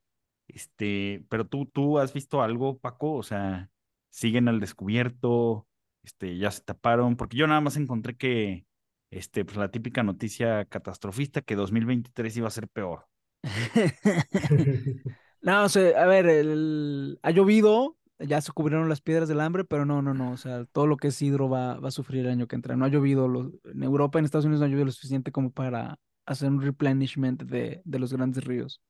[0.47, 3.70] este, pero tú, tú has visto algo, Paco, o sea,
[4.11, 5.66] siguen al descubierto,
[6.08, 8.66] este, ya se taparon, porque yo nada más encontré que,
[9.12, 13.08] este, pues la típica noticia catastrofista que 2023 iba a ser peor.
[15.41, 19.64] No, o sea, a ver, el- ha llovido, ya se cubrieron las piedras del hambre,
[19.66, 22.26] pero no, no, no, o sea, todo lo que es hidro va, va a sufrir
[22.26, 22.76] el año que entra.
[22.76, 25.51] No ha llovido, lo- en Europa, en Estados Unidos no ha llovido lo suficiente como
[25.51, 28.82] para hacer un replenishment de, de los grandes ríos.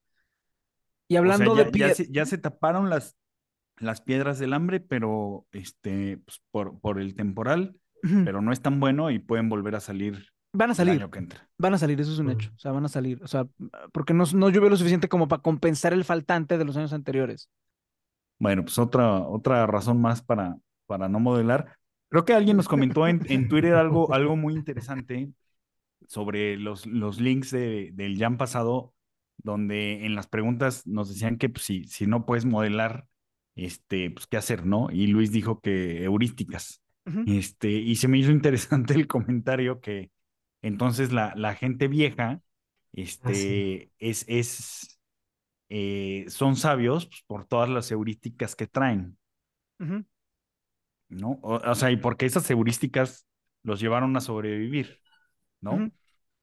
[1.10, 3.18] Y O sea, hablando ya, de ya piedras, se, ya se taparon las,
[3.80, 8.80] las piedras del hambre, pero este, pues, por, por el temporal, pero no es tan
[8.80, 11.48] bueno y pueden volver a salir van a el salir, año que entra.
[11.58, 13.48] van a salir, eso es un hecho, o sea, van a salir, o sea,
[13.92, 17.50] porque no, no llovió lo suficiente como para compensar el faltante de los años anteriores.
[18.40, 21.78] Bueno, pues otra, otra razón más para, para no modelar.
[22.10, 25.30] Creo que alguien nos comentó en, en Twitter algo, algo muy interesante
[26.08, 28.94] sobre los, los links de, del Jam pasado,
[29.38, 33.06] donde en las preguntas nos decían que pues, si, si no puedes modelar,
[33.58, 34.88] este, pues qué hacer, ¿no?
[34.92, 36.82] Y Luis dijo que heurísticas.
[37.26, 40.12] Este, y se me hizo interesante el comentario que
[40.62, 42.42] entonces la, la gente vieja,
[42.92, 45.00] este, es, es,
[45.70, 49.18] eh, son sabios pues, por todas las heurísticas que traen.
[51.10, 51.40] ¿no?
[51.42, 53.28] O, o sea, y porque esas heurísticas
[53.64, 55.00] los llevaron a sobrevivir,
[55.62, 55.92] ¿no?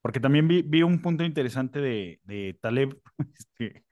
[0.03, 3.01] Porque también vi, vi un punto interesante de, de Taleb,
[3.39, 3.85] este,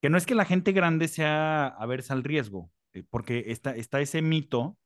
[0.00, 4.00] que no es que la gente grande sea aversa al riesgo, eh, porque está, está
[4.00, 4.78] ese mito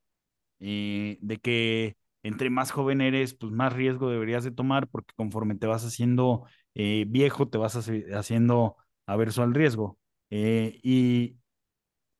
[0.60, 5.56] eh, de que entre más joven eres, pues más riesgo deberías de tomar, porque conforme
[5.56, 6.44] te vas haciendo
[6.74, 9.98] eh, viejo, te vas haci- haciendo averso al riesgo.
[10.30, 11.36] Y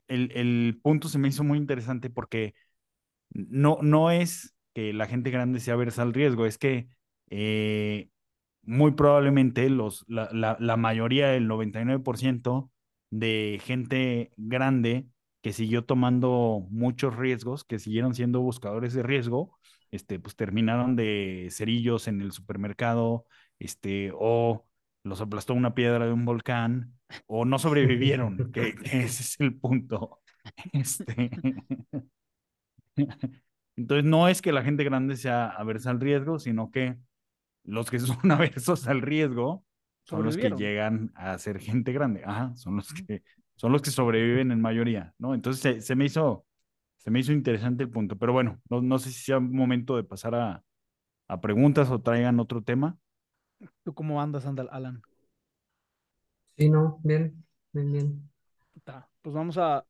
[0.09, 2.55] el, el punto se me hizo muy interesante porque
[3.31, 6.89] no, no es que la gente grande sea aversa al riesgo, es que
[8.63, 12.71] muy probablemente los, la, la, la mayoría, el 99%
[13.11, 15.07] de gente grande
[15.43, 19.59] que siguió tomando muchos riesgos, que siguieron siendo buscadores de riesgo,
[19.91, 23.27] este, pues terminaron de cerillos en el supermercado,
[23.59, 24.67] este, o
[25.05, 26.95] los aplastó una piedra de un volcán,
[27.27, 30.21] o no sobrevivieron, que, que ese es el punto.
[30.73, 31.31] Este,
[33.77, 36.97] entonces, no es que la gente grande sea aversa al riesgo, sino que
[37.65, 39.65] los que son aversos al riesgo
[40.05, 42.23] son los que llegan a ser gente grande.
[42.25, 43.23] Ajá, son los que,
[43.57, 45.35] son los que sobreviven en mayoría, ¿no?
[45.35, 46.47] Entonces se, se me hizo,
[46.97, 48.17] se me hizo interesante el punto.
[48.17, 50.63] Pero bueno, no, no sé si sea un momento de pasar a,
[51.29, 52.99] a preguntas o traigan otro tema.
[53.83, 55.03] ¿Tú cómo andas, Andal, Alan?
[56.57, 58.31] Sí, no, bien, bien, bien.
[58.85, 59.85] Ta, Pues vamos a,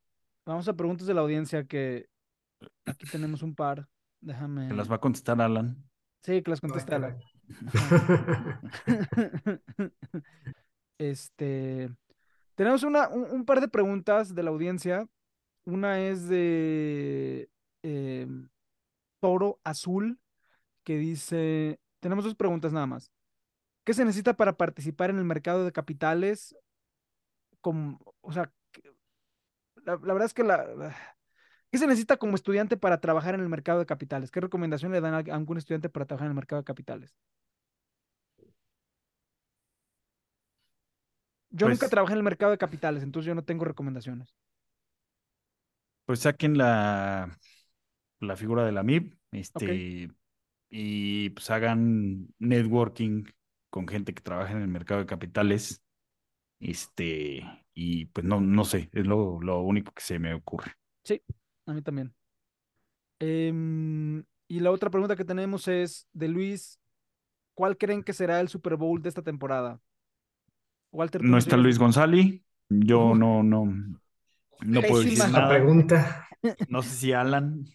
[0.45, 2.07] vamos a preguntas de la audiencia que
[2.85, 3.87] aquí tenemos un par.
[4.67, 4.87] Que las Déjame.
[4.87, 5.83] va a contestar Alan.
[6.23, 7.19] Sí, que las Alan.
[10.97, 11.89] Este,
[12.55, 15.07] tenemos una, un, par de preguntas de la audiencia.
[15.65, 17.49] Una es de
[17.83, 18.27] eh,
[19.19, 20.19] Toro Azul,
[20.83, 23.11] que dice, tenemos dos preguntas nada más.
[23.83, 26.55] ¿Qué se necesita para participar en el mercado de capitales?
[27.61, 28.51] Como, o sea,
[29.83, 30.95] la, verdad es que la-
[31.71, 34.31] ¿qué se necesita como estudiante para trabajar en el mercado de capitales?
[34.31, 37.15] ¿Qué recomendación le dan a, algún estudiante para trabajar en el mercado de capitales?
[41.49, 44.35] Yo nunca Pues- trabajé en el mercado de capitales, entonces yo no tengo recomendaciones.
[46.05, 47.39] Pues saquen la,
[48.19, 50.11] la figura de la MIB, este,
[50.69, 53.23] y pues hagan networking
[53.69, 55.81] con gente que trabaja en el mercado de capitales.
[56.59, 57.43] Este,
[57.73, 60.73] y pues no, no sé, es lo, lo único que se me ocurre.
[61.03, 61.21] Sí,
[61.65, 62.13] a mí también.
[63.19, 66.79] Em, y la otra pregunta que tenemos es de Luis,
[67.53, 69.81] ¿cuál creen que será el Super Bowl de esta temporada?
[70.91, 73.65] Walter, No está Luis González, yo no, no,
[74.61, 75.19] no puedo decir.
[75.19, 75.49] La nada.
[75.49, 76.27] pregunta,
[76.69, 77.65] No sé si Alan.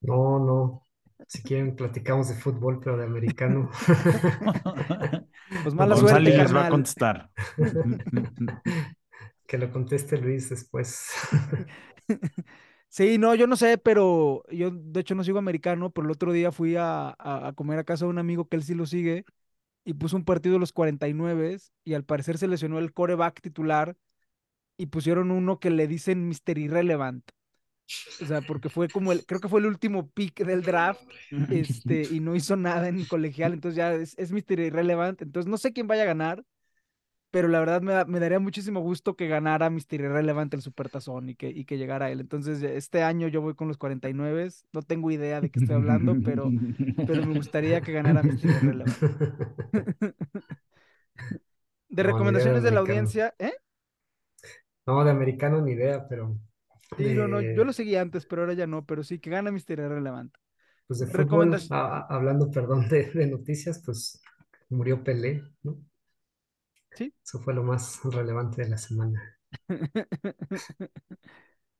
[0.00, 0.82] no, no.
[1.26, 3.70] Si quieren, platicamos de fútbol, pero de americano.
[5.62, 7.30] Pues mala González suerte, les va a contestar.
[9.46, 11.10] Que lo conteste Luis después.
[12.92, 16.32] Sí, no, yo no sé, pero yo de hecho no sigo americano, pero el otro
[16.32, 17.14] día fui a,
[17.54, 19.24] comer a casa de un amigo que él sí lo sigue
[19.84, 23.96] y puso un partido de los 49 y al parecer se lesionó el coreback titular
[24.76, 26.58] y pusieron uno que le dicen Mr.
[26.58, 27.30] Irrelevant.
[28.22, 31.02] O sea, porque fue como el, creo que fue el último pick del draft,
[31.50, 34.58] este, y no hizo nada en colegial, entonces ya es, es Mr.
[34.58, 35.22] Irrelevant.
[35.22, 36.44] Entonces no sé quién vaya a ganar,
[37.30, 40.00] pero la verdad me, da- me daría muchísimo gusto que ganara Mr.
[40.00, 42.20] Irrelevant el Supertazón y que, y que llegara él.
[42.20, 46.16] Entonces este año yo voy con los 49, no tengo idea de qué estoy hablando,
[46.16, 46.56] pero,
[47.04, 48.50] pero me gustaría que ganara Mr.
[48.52, 49.04] Irrelevant.
[51.90, 53.52] De No, recomendaciones de la audiencia, ¿eh?
[54.86, 56.38] No, de americano ni idea, pero
[56.96, 59.50] Sí, no, no, yo lo seguí antes, pero ahora ya no, pero sí, que gana
[59.50, 59.80] Mr.
[59.80, 60.34] Irrelevant.
[60.86, 64.20] pues de fútbol, a- hablando, perdón, de, de noticias, pues
[64.68, 65.78] murió Pelé, ¿no?
[67.00, 67.12] Sí.
[67.24, 69.38] Eso fue lo más relevante de la semana.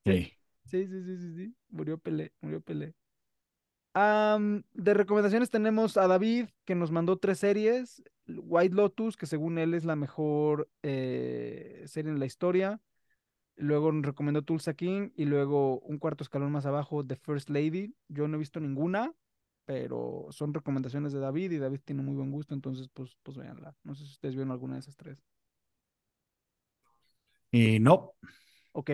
[0.05, 0.33] Sí.
[0.65, 1.55] Sí, sí, sí, sí, sí.
[1.69, 2.95] Murió Pelé, murió Pelé.
[4.73, 8.03] De recomendaciones tenemos a David, que nos mandó tres series.
[8.27, 12.79] White Lotus, que según él es la mejor eh, serie en la historia.
[13.57, 17.95] Luego nos recomendó Tulsa King y luego un cuarto escalón más abajo, The First Lady.
[18.07, 19.13] Yo no he visto ninguna,
[19.71, 23.73] pero son recomendaciones de David y David tiene muy buen gusto, entonces pues, pues véanla.
[23.83, 25.23] No sé si ustedes vieron alguna de esas tres.
[27.51, 28.13] Y no,
[28.73, 28.91] Ok.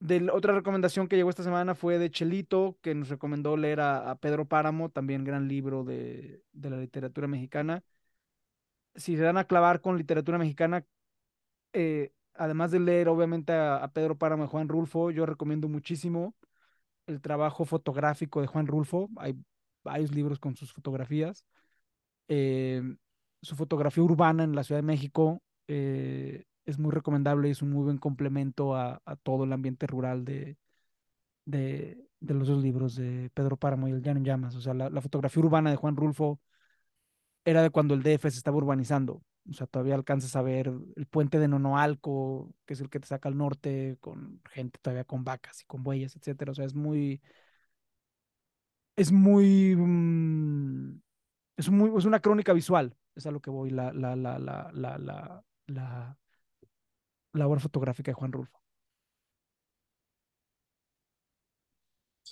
[0.00, 3.80] De la- otra recomendación que llegó esta semana fue de Chelito, que nos recomendó leer
[3.80, 7.84] a, a Pedro Páramo, también gran libro de, de la literatura mexicana.
[8.94, 10.84] Si se dan a clavar con literatura mexicana,
[11.74, 16.34] eh, además de leer obviamente a, a Pedro Páramo y Juan Rulfo, yo recomiendo muchísimo
[17.10, 19.10] el trabajo fotográfico de Juan Rulfo.
[19.16, 19.36] Hay
[19.84, 21.44] varios libros con sus fotografías.
[22.28, 22.82] Eh,
[23.42, 27.70] su fotografía urbana en la Ciudad de México eh, es muy recomendable y es un
[27.70, 30.56] muy buen complemento a, todo el ambiente rural de,
[31.44, 34.54] de, los dos libros de Pedro Páramo y El Llano Llamas.
[34.56, 36.40] O sea, la, la fotografía urbana de Juan Rulfo
[37.44, 39.22] era de cuando el DF se estaba urbanizando.
[39.50, 43.08] O sea, todavía alcanzas a ver el puente de Nonoalco, que es el que te
[43.08, 46.52] saca al norte, con gente todavía con vacas y con bueyes, etcétera.
[46.52, 47.20] O sea, es muy,
[48.96, 51.00] es muy, mm,
[51.56, 52.96] es muy, es una crónica visual.
[53.14, 56.18] Es a lo que voy, la, la, la, la, la, la, la,
[57.32, 58.60] la obra fotográfica de Juan Rulfo.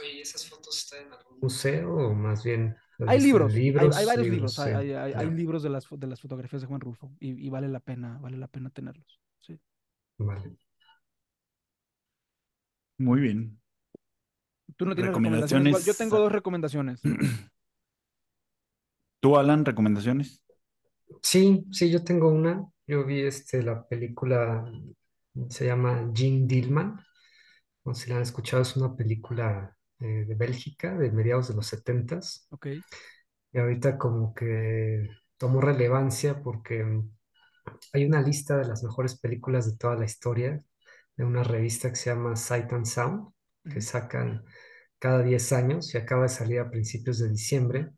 [0.01, 2.77] Oye, ¿y esas fotos están en algún museo o más bien
[3.07, 4.59] Hay viste en libros, hay, hay varios libros, libros?
[4.59, 7.49] hay, hay- hay- hay libros de las, de las fotografías de Juan Rulfo y, y
[7.51, 9.21] vale la pena, vale la pena tenerlos.
[9.41, 9.59] Sí.
[10.19, 10.57] Vale.
[12.99, 13.61] muy bien.
[14.77, 15.85] Tú no tienes recomendaciones.
[15.85, 17.01] Yo tengo dos recomendaciones.
[19.21, 20.43] ¿Tú, Alan, recomendaciones?
[21.23, 22.65] Sí, sí, yo tengo una.
[22.87, 24.71] Yo vi este, la película,
[25.49, 27.01] se llama Jean Dillman.
[27.85, 31.55] No sé si la han escuchado, es una película eh, de Bélgica, de mediados de
[31.55, 32.47] los setentas.
[32.51, 32.67] Ok.
[33.53, 37.11] Y ahorita como que tomó relevancia porque mm,
[37.93, 40.63] hay una lista de las mejores películas de toda la historia
[41.17, 43.33] de una revista que se llama Sight and Sound,
[43.65, 44.45] que sacan
[44.99, 47.91] cada 10 años y acaba de salir a principios de diciembre.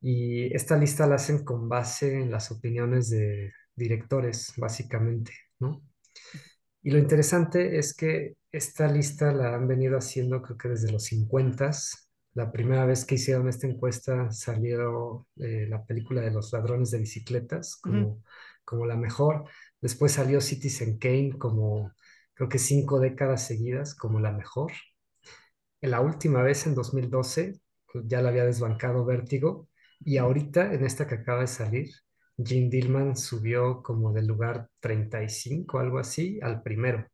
[0.00, 5.82] Y esta lista la hacen con base en las opiniones de directores, básicamente, ¿no?
[6.82, 11.04] Y lo interesante es que esta lista la han venido haciendo creo que desde los
[11.04, 11.70] 50.
[12.34, 16.98] La primera vez que hicieron esta encuesta salió eh, la película de los ladrones de
[16.98, 18.22] bicicletas como,
[18.64, 19.44] como la mejor.
[19.80, 21.92] Después salió Citizen Kane como
[22.34, 24.72] creo que cinco décadas seguidas como la mejor.
[25.80, 27.60] En la última vez, en 2012,
[27.92, 29.68] pues, ya la había desbancado Vértigo.
[30.00, 31.88] Y ahorita, en esta que acaba de salir,
[32.36, 37.06] Jim Dillman subió como del lugar 35, algo así, al primero,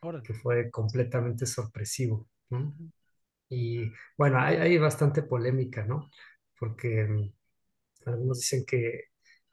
[0.00, 0.22] Órale.
[0.22, 2.74] que fue completamente sorpresivo, ¿no?
[3.48, 6.10] Y bueno, hay, hay bastante polémica, ¿no?
[6.58, 7.32] Porque mm,
[8.06, 9.04] algunos dicen que,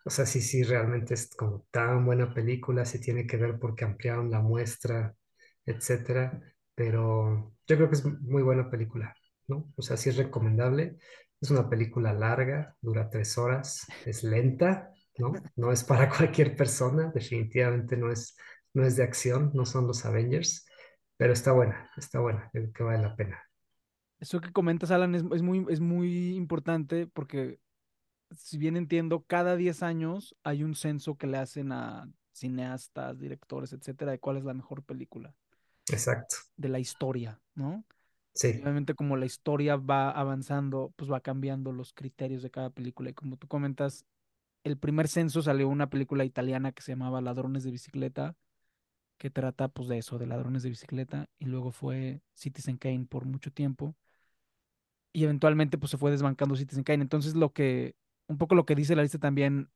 [0.06, 3.86] o sea, sí, sí, realmente es como tan buena película, se tiene que ver porque
[3.86, 5.16] ampliaron la muestra,
[5.66, 6.42] etcétera,
[6.76, 9.16] pero yo creo que es muy buena película,
[9.48, 9.72] ¿no?
[9.76, 10.98] O sea, sí es recomendable.
[11.42, 15.34] Es una película larga, dura tres horas, es lenta, ¿no?
[15.56, 18.38] No es para cualquier persona, definitivamente no es,
[18.76, 20.68] no es de acción, no son los Avengers,
[21.18, 23.42] pero está buena, está buena, creo que vale la pena.
[24.20, 27.60] Eso que comentas, Alan, es, es muy, es muy importante porque,
[28.32, 33.74] si bien entiendo, cada 10 años hay un censo que le hacen a cineastas, directores,
[33.74, 35.34] etcétera, de cuál es la mejor película
[35.92, 37.86] Exacto, de la historia, ¿no?
[38.34, 43.10] Sí, obviamente como la historia va avanzando, pues va cambiando los criterios de cada película.
[43.12, 44.06] Y como tú comentas,
[44.64, 48.36] el primer censo salió una película italiana que se llamaba Ladrones de Bicicleta,
[49.18, 53.26] que trata pues de eso, de ladrones de bicicleta, y luego fue Citizen Kane por
[53.26, 53.96] mucho tiempo,
[55.14, 57.02] y eventualmente pues se fue desbancando Citizen Kane.
[57.02, 57.96] Entonces lo que,
[58.28, 59.70] un poco lo que dice la lista también,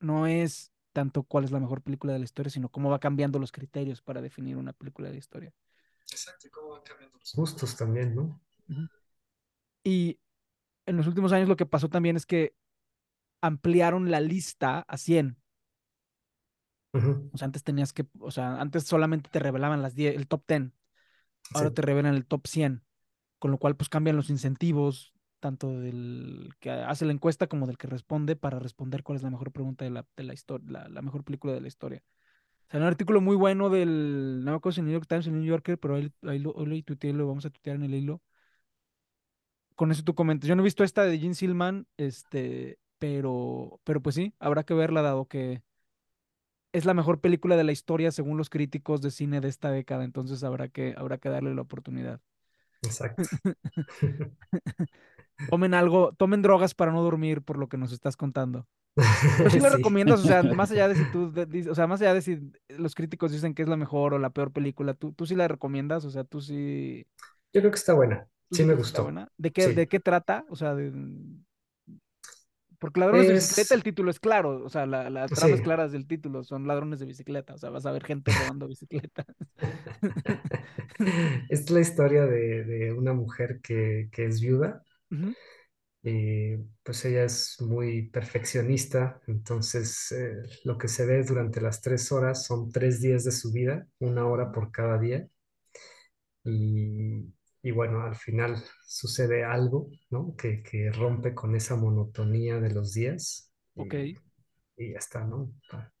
[0.00, 3.38] no es tanto cuál es la mejor película de la historia, sino cómo va cambiando
[3.38, 5.52] los criterios para definir una película de la historia.
[6.10, 8.40] exacto, cómo van cambiando los gustos también, ¿no?
[9.84, 10.18] Y
[10.86, 12.54] en los últimos años lo que pasó también es que
[13.42, 15.36] ampliaron la lista a 100.
[17.32, 20.44] O sea, antes tenías que, o sea, antes solamente te revelaban las 10, el top
[20.46, 20.72] 10.
[21.52, 22.84] Ahora sí, te revelan el top 100,
[23.38, 27.76] con lo cual pues cambian los incentivos, tanto del que hace la encuesta como del
[27.76, 30.88] que responde para responder cuál es la mejor pregunta de la, de la historia, la,
[30.88, 32.02] la mejor película de la historia.
[32.68, 35.26] O sea, un artículo muy bueno del, no me acuerdo si en New York Times
[35.26, 37.94] o en New Yorker, pero ahí, ahí lo, hoy lo vamos a tuitear en el
[37.94, 38.22] hilo.
[39.74, 40.48] Con eso tú comentas.
[40.48, 44.74] Yo no he visto esta de Gene Silman, este, pero, pero pues sí, habrá que
[44.74, 45.62] verla dado que
[46.74, 50.04] es la mejor película de la historia según los críticos de cine de esta década,
[50.04, 52.20] entonces habrá que, habrá que darle la oportunidad.
[52.82, 53.28] exacto.
[55.48, 58.66] Tomen algo, tomen drogas para no dormir por lo que nos estás contando.
[59.36, 59.76] Pero sí lo Sí.
[59.76, 62.52] recomiendas, o sea, más allá de si tú, de- o sea, más allá de si
[62.68, 65.48] los críticos dicen que es la mejor o la peor película, tú, tú sí la
[65.48, 67.06] recomiendas, o sea, tú sí,
[67.52, 69.08] Yo creo que está buena, sí me gustó.
[69.36, 69.74] ¿De qué, sí.
[69.74, 70.44] de qué trata?
[70.50, 70.92] O sea, de,
[72.84, 75.62] porque ladrones de bicicleta, Es, el título es claro, o sea, la, la trama es
[75.62, 75.62] sí.
[75.62, 79.26] clara del título, son ladrones de bicicleta, o sea, vas a ver gente robando bicicletas.
[81.48, 85.34] Es la historia de, de una mujer que, que es viuda Ujú,
[86.02, 92.12] y pues ella es muy perfeccionista, entonces eh, lo que se ve durante las tres
[92.12, 95.26] horas son tres días de su vida, una hora por cada día
[96.44, 97.33] y,
[97.64, 100.36] y bueno, al final sucede algo, ¿no?
[100.38, 103.94] Que, que rompe con esa monotonía de los días Ok.
[103.96, 104.16] y,
[104.76, 105.52] y ya está, ¿no?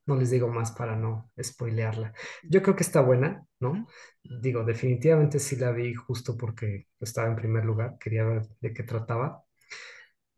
[0.06, 2.14] No les digo más para no spoilearla.
[2.48, 3.88] Yo creo que está buena, ¿no?
[4.24, 8.82] Digo, definitivamente sí la vi justo porque estaba en primer lugar, quería ver de qué
[8.84, 9.44] trataba.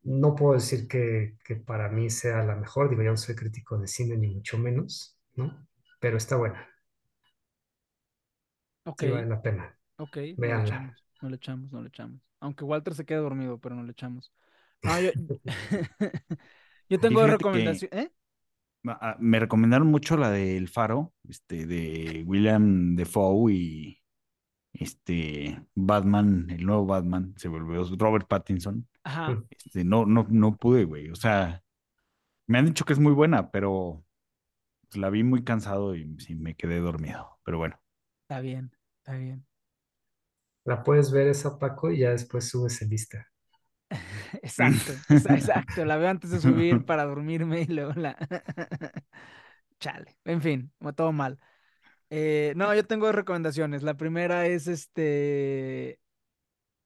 [0.05, 3.77] No puedo decir que, que para mí sea la mejor, digo, yo no soy crítico
[3.79, 5.66] de cine ni mucho menos, ¿no?
[6.01, 6.68] Pero está buena,
[8.85, 12.21] Ok, sí vale la pena, ok, echamos, no le echamos, no le echamos.
[12.41, 14.33] Aunque Walter se quede dormido, pero no le echamos.
[14.83, 15.11] No, yo,
[17.01, 18.12] tengo que recomendación, ¿eh?
[18.89, 24.03] ah, me recomendaron mucho la de El Faro, este, de William Defoe y
[24.73, 28.87] este Batman, el nuevo Batman, se volvió Robert Pattinson.
[29.05, 31.11] Ajá, Este, no, no, no pude, güey.
[31.11, 31.62] O sea,
[32.47, 34.05] me han dicho que es muy buena, pero
[34.83, 37.39] pues, la vi muy cansado y sí me quedé dormido.
[37.45, 37.79] Pero bueno.
[38.23, 39.47] está bien, está bien.
[40.67, 43.27] La puedes ver esa, Paco, y ya después subes en lista.
[44.43, 45.85] Exacto, exa- exacto.
[45.85, 48.17] La veo antes de subir para dormirme y luego la.
[49.81, 50.17] Chale.
[50.25, 51.39] En fin, todo mal.
[52.11, 53.83] Eh, no, yo tengo dos recomendaciones.
[53.83, 56.01] La primera es este.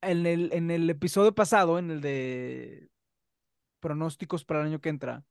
[0.02, 2.90] En el, en el episodio pasado, en el de
[3.80, 5.24] pronósticos para el año que entra,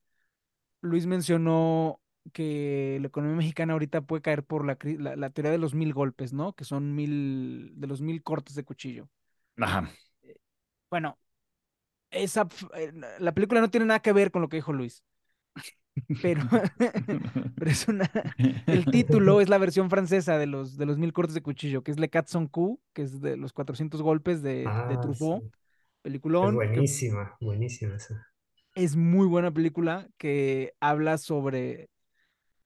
[0.81, 2.01] Luis mencionó
[2.33, 5.93] que la economía mexicana ahorita puede caer por la, la, la teoría de los mil
[5.93, 6.53] golpes, ¿no?
[6.53, 9.09] Que son mil, de los mil cortes de cuchillo.
[9.57, 9.89] Ajá.
[10.89, 11.19] Bueno,
[12.11, 15.03] esa, eh, la película no tiene nada que ver con lo que dijo Luis.
[16.21, 16.41] Pero,
[17.57, 18.11] pero es una,
[18.67, 21.91] el título es la versión francesa de los, de los mil cortes de cuchillo, que
[21.91, 25.43] es Le Quatre Cents Coups, que es de los 400 golpes de, de Ah, Truffaut,
[25.43, 25.51] sí.
[26.39, 28.25] Es peliculón, que buenísima, buenísima esa.
[28.75, 31.89] es muy buena película, que habla sobre,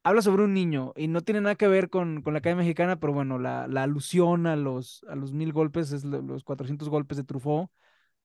[0.04, 3.00] habla sobre un niño y no tiene nada que ver con, con la calle mexicana,
[3.00, 6.90] pero bueno, la, la alusión a los, a los mil golpes es lo- los 400
[6.90, 7.70] golpes de Truffaut.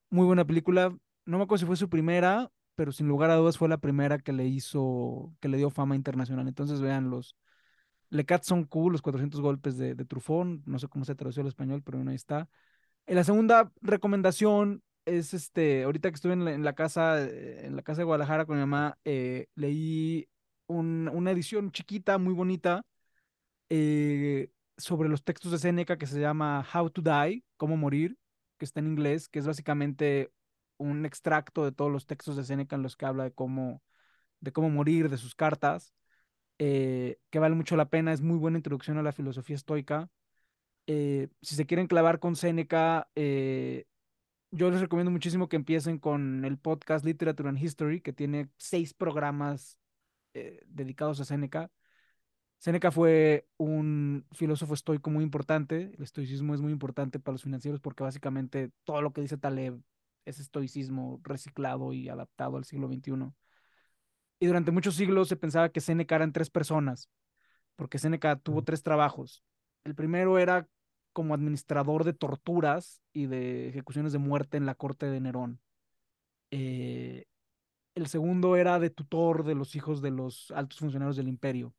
[0.09, 0.95] Muy buena película.
[1.25, 4.19] No me acuerdo si fue su primera, pero sin lugar a dudas fue la primera
[4.19, 6.47] que le hizo, que le dio fama internacional.
[6.47, 7.35] Entonces vean los
[8.09, 10.61] Le Quatre Son Cool, los 400 golpes de, de Truffaut.
[10.65, 12.49] No sé cómo se tradució al español, pero bueno, ahí está.
[13.07, 17.65] Eh, La segunda recomendación es este, ahorita que estuve en la, en la casa, eh,
[17.67, 20.29] en la casa de Guadalajara con mi mamá, eh, leí
[20.69, 22.85] un- una edición chiquita, muy bonita,
[23.69, 28.17] eh, sobre los textos de Séneca que se llama How to Die, Cómo morir,
[28.57, 30.31] que está en inglés, que es básicamente
[30.77, 33.81] un extracto de todos los textos de Séneca en los que habla de cómo,
[34.39, 35.93] de cómo morir, de sus cartas,
[36.59, 40.09] eh, que vale mucho la pena, es muy buena introducción a la filosofía estoica.
[40.87, 43.85] Eh, si se quieren clavar con Séneca, eh,
[44.51, 48.93] yo les recomiendo muchísimo que empiecen con el podcast Literature and History, que tiene seis
[48.93, 49.77] programas
[50.33, 51.71] eh, dedicados a Séneca.
[52.59, 55.91] Séneca fue un filósofo estoico muy importante.
[55.97, 59.81] El estoicismo es muy importante para los financieros porque básicamente todo lo que dice Taleb
[60.25, 63.33] es estoicismo reciclado y adaptado al siglo XXI.
[64.39, 67.09] Y durante muchos siglos se pensaba que Séneca eran tres personas,
[67.75, 69.43] porque Séneca tuvo tres trabajos.
[69.83, 70.67] El primero era
[71.13, 75.59] como administrador de torturas y de ejecuciones de muerte en la corte de Nerón.
[76.51, 77.25] Eh,
[77.95, 81.73] el segundo era de tutor de los hijos de los altos funcionarios del imperio.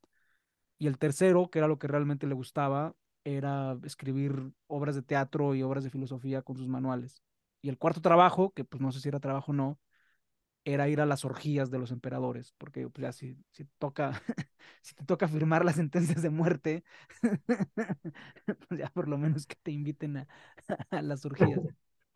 [0.79, 2.95] Y el tercero, que era lo que realmente le gustaba,
[3.25, 7.23] era escribir obras de teatro y obras de filosofía con sus manuales.
[7.63, 9.79] Y el cuarto trabajo, que pues no sé si era trabajo o no,
[10.65, 14.13] era ir a las orgías de los emperadores, porque pues ya si, si toca,
[14.83, 16.85] si te toca firmar las sentencias de muerte,
[18.69, 20.29] pues ya por lo menos que te inviten a,
[20.91, 21.63] a las orgías.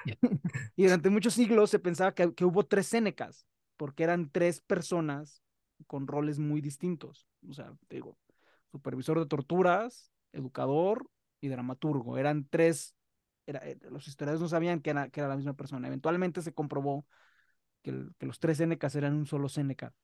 [0.76, 5.42] Y durante muchos siglos se pensaba que, que hubo tres Sénecas, porque eran tres personas
[5.86, 7.26] con roles muy distintos.
[7.48, 8.16] O sea, digo,
[8.70, 11.08] supervisor de torturas, educador
[11.40, 12.18] y dramaturgo.
[12.18, 12.94] Eran tres,
[13.46, 15.88] eh, los historiadores no sabían que era, la misma persona.
[15.88, 17.06] Eventualmente se comprobó
[17.82, 19.94] que, los tres Sénecas eran un solo Séneca.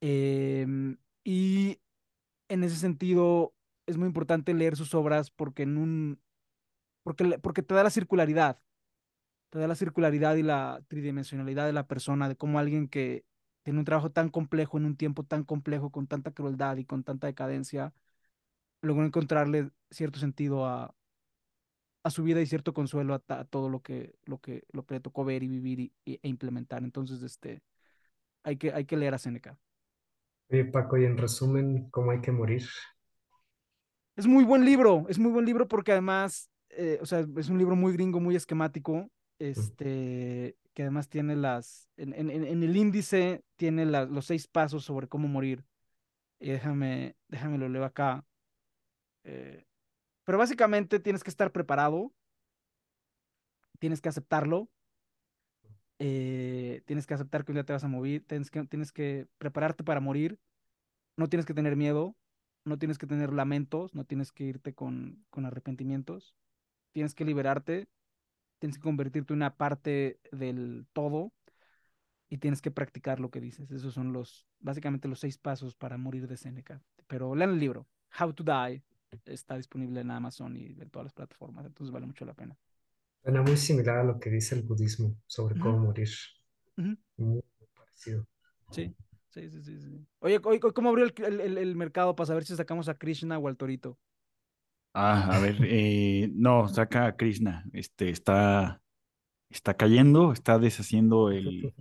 [0.00, 1.80] Em, y
[2.48, 3.54] en ese sentido
[3.86, 6.20] es muy importante leer sus obras porque en un,
[7.02, 8.60] porque, porque te da la circularidad
[9.54, 13.24] te da la circularidad y la tridimensionalidad de la persona, de cómo alguien que
[13.62, 17.04] tiene un trabajo tan complejo en un tiempo tan complejo, con tanta crueldad y con
[17.04, 17.94] tanta decadencia,
[18.82, 20.94] logró encontrarle cierto sentido a,
[22.02, 25.00] a su vida y cierto consuelo a, todo lo que, lo que, lo que le
[25.00, 26.82] tocó ver y vivir y, y- e implementar.
[26.84, 27.62] Entonces, este,
[28.44, 29.58] hay que, hay que leer a Séneca.
[30.50, 32.64] Oye, Paco, y en resumen, ¿cómo hay que morir?
[34.16, 37.58] Es muy buen libro, es muy buen libro porque además, eh, o sea, es un
[37.58, 43.44] libro muy gringo, muy esquemático, este, que además tiene las, en, en- en- el índice
[43.56, 45.64] tiene los seis pasos sobre cómo morir.
[46.40, 48.26] Y déjame, déjame lo leo acá.
[49.24, 49.64] eh,
[50.24, 52.12] pero básicamente tienes que estar preparado,
[53.78, 54.68] tienes que aceptarlo,
[55.98, 59.26] eh, tienes que aceptar que un día te vas a morir, tienes que, tienes que
[59.38, 60.38] prepararte para morir,
[61.16, 62.16] no tienes que tener miedo,
[62.64, 66.34] no tienes que tener lamentos, no tienes que irte con, con arrepentimientos,
[66.92, 67.88] tienes que liberarte,
[68.58, 71.32] tienes que convertirte en una parte del todo
[72.28, 73.70] y tienes que practicar lo que dices.
[73.70, 76.82] Esos son los, básicamente los seis pasos para morir de Seneca.
[77.06, 77.86] Pero lean el libro,
[78.18, 78.82] How to Die,
[79.26, 82.56] está disponible en Amazon y en todas las plataformas, entonces vale mucho la pena.
[83.22, 86.08] Suena muy similar a lo que dice el budismo sobre cómo Ujú, morir.
[86.78, 86.96] ujú.
[87.16, 87.42] Muy
[87.74, 88.26] parecido.
[88.70, 88.94] Sí,
[89.30, 90.06] sí, sí, sí, sí.
[90.20, 93.56] Oye, ¿cómo abrió el- el- el mercado para saber si sacamos a Krishna o al
[93.56, 93.98] Torito?
[94.94, 97.64] Ah, a ver, eh, no, saca a Krishna.
[97.72, 98.80] Este está,
[99.50, 101.74] está cayendo, está deshaciendo el,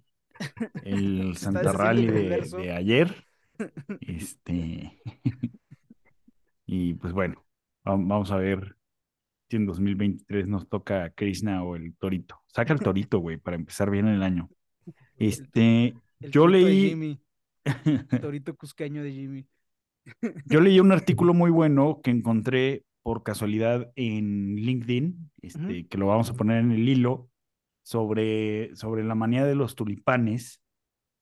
[0.83, 3.25] el Santa Rally el de, ayer.
[4.01, 4.99] Este,
[6.65, 7.35] y pues bueno,
[7.87, 8.75] va- vamos a ver
[9.47, 12.41] si en 2023 nos toca Krishna o el Torito.
[12.47, 14.49] Saca el Torito, güey, para empezar bien el año.
[15.17, 17.21] Este, el yo leí, Jimmy,
[18.19, 19.47] Torito cusqueño de Jimmy.
[20.45, 26.07] yo leí un artículo muy bueno que encontré por casualidad en LinkedIn, este, que lo
[26.07, 27.29] vamos a poner en el hilo,
[27.83, 30.63] sobre, sobre la manía de los tulipanes,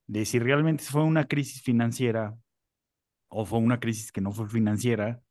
[0.07, 2.37] de si realmente fue una crisis financiera
[3.29, 5.21] o fue una crisis que no fue financiera,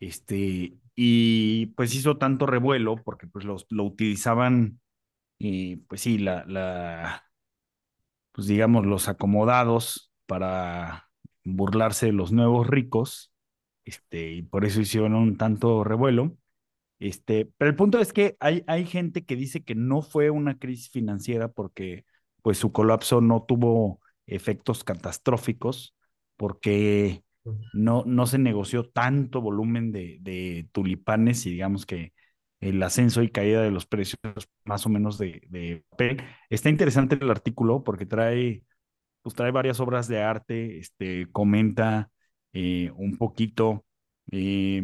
[0.00, 4.80] este, y pues hizo tanto revuelo porque pues los, lo utilizaban,
[5.38, 7.24] eh, pues sí, la, la,
[8.32, 11.08] pues digamos, los acomodados para
[11.44, 13.29] burlarse de los nuevos ricos,
[13.84, 16.36] este, y por eso hicieron un tanto revuelo.
[16.98, 20.58] Este, pero el punto es que hay, hay gente que dice que no fue una
[20.58, 22.04] crisis financiera porque
[22.42, 25.94] pues su colapso no tuvo efectos catastróficos,
[26.36, 27.22] porque
[27.72, 32.12] no, no se negoció tanto volumen de, de tulipanes y digamos que
[32.60, 34.18] el ascenso y caída de los precios
[34.64, 36.22] más o menos de, de papel.
[36.50, 38.62] Está interesante el artículo porque trae,
[39.22, 42.10] pues trae varias obras de arte, este, comenta
[42.52, 43.84] eh, un poquito.
[44.32, 44.82] Eh,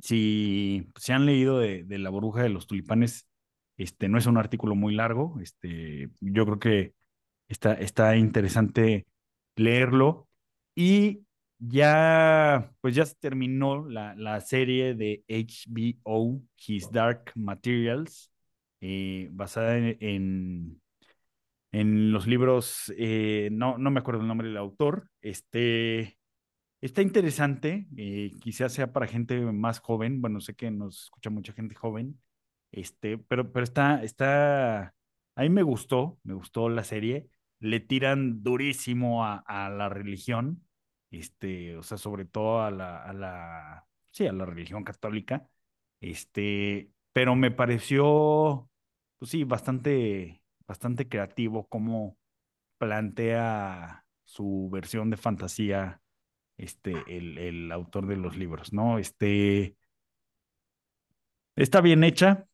[0.00, 3.28] si se han leído de, la burbuja de los tulipanes,
[3.76, 6.94] este, no es un artículo muy largo, este, yo creo que
[7.48, 9.06] está, está interesante
[9.56, 10.28] leerlo.
[10.74, 11.24] Y
[11.58, 18.30] ya, pues ya se terminó la, la serie de HBO, His Dark Materials,
[18.80, 20.80] eh, basada en,
[21.72, 22.92] en, los libros,
[23.50, 26.18] no, no me acuerdo el nombre del autor, este,
[26.84, 31.52] está interesante, eh, quizás sea para gente más joven, bueno, sé que nos escucha mucha
[31.54, 32.20] gente joven,
[32.72, 34.94] este, pero, pero está, está,
[35.36, 37.28] a mí me gustó, me gustó la serie,
[37.60, 40.66] le tiran durísimo a, la religión,
[41.10, 45.48] este, o sea, sobre todo a la, a la, sí, a la religión católica,
[46.00, 48.68] este, pero me pareció,
[49.18, 52.18] pues sí, bastante, bastante creativo cómo
[52.78, 56.02] plantea su versión de fantasía,
[56.56, 58.98] este, el, el autor de los libros, ¿no?
[58.98, 59.76] Este,
[61.56, 62.46] está bien hecha,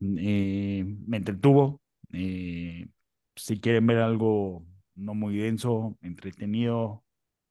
[0.00, 1.80] eh, me entretuvo,
[2.12, 2.88] eh,
[3.36, 4.64] si quieren ver algo
[4.94, 7.04] no muy denso, entretenido,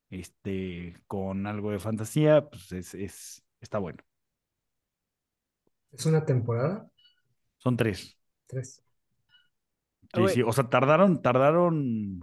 [0.10, 4.00] este, con algo de fantasía, pues es, es, está bueno.
[5.92, 6.90] ¿Es una temporada?
[7.58, 8.18] Son tres.
[8.48, 8.84] Tres.
[10.14, 12.20] Sí, sí, o sea, tardaron, tardaron,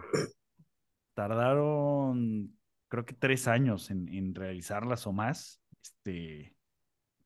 [1.15, 2.58] tardaron,
[2.89, 6.57] creo que tres años en, realizarlas o más, este,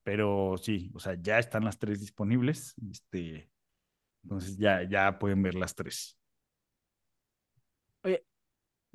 [0.03, 3.49] pero sí, o sea, ya están las tres disponibles, este,
[4.23, 6.17] entonces ya, ya pueden ver las tres.
[8.03, 8.25] Oye,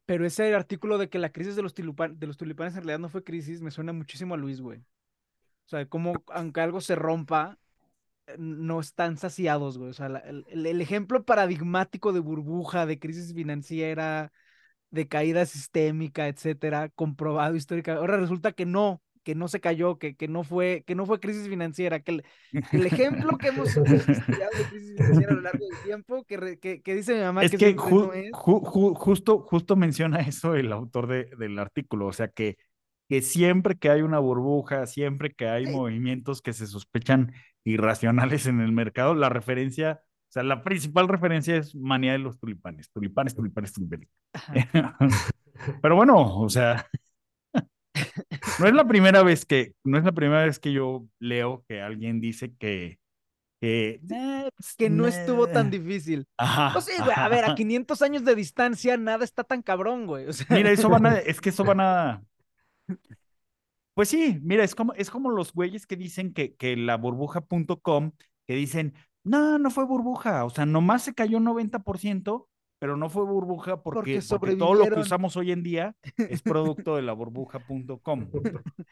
[0.06, 3.08] pero ese artículo de que la crisis de los, de los tulipanes en realidad no
[3.08, 4.80] fue crisis, me suena muchísimo a Luis, güey.
[4.80, 7.58] O sea, como aunque algo se rompa,
[8.26, 9.90] eh, no están saciados, güey.
[9.90, 14.32] O sea, el, el, ejemplo paradigmático de burbuja, de crisis financiera,
[14.90, 18.00] de caída sistémica, etcétera, comprobado históricamente.
[18.00, 21.20] Ahora resulta que no, que no se cayó, que, que, no, fue, que no fue
[21.20, 22.24] crisis financiera, que el,
[22.72, 26.80] el ejemplo que hemos estudiado de crisis financiera a lo largo del tiempo, que, que,
[26.80, 28.30] que dice mi mamá es que, que ju, no es...
[28.32, 32.56] Ju, ju, justo, justo menciona eso el autor de, del artículo, o sea que,
[33.08, 35.72] que siempre que hay una burbuja, siempre que hay sí.
[35.72, 37.32] movimientos que se sospechan
[37.64, 42.38] irracionales en el mercado, la referencia, o sea, la principal referencia es manía de los
[42.38, 44.08] tulipanes, tulipanes, tulipanes, tulipanes.
[45.82, 46.86] Pero bueno, o sea,
[48.60, 51.80] no es la primera vez que, no es la primera vez que yo leo que
[51.80, 52.98] alguien dice que,
[53.60, 54.00] que,
[54.76, 56.26] que no estuvo tan difícil.
[56.36, 60.06] Ajá, pues sí, güey, a ver, a 500 años de distancia nada está tan cabrón,
[60.06, 60.26] güey.
[60.26, 60.46] O sea...
[60.54, 62.22] Mira, eso van a, es que eso van a,
[63.94, 68.12] pues sí, mira, es como, es como los güeyes que dicen que, que la burbuja.com,
[68.46, 68.94] que dicen,
[69.28, 72.46] no, no fue burbuja, o sea, nomás se cayó un 90%,
[72.78, 76.42] pero no fue burbuja porque, porque, porque, todo lo que usamos hoy en día es
[76.42, 78.28] producto de la burbuja.com.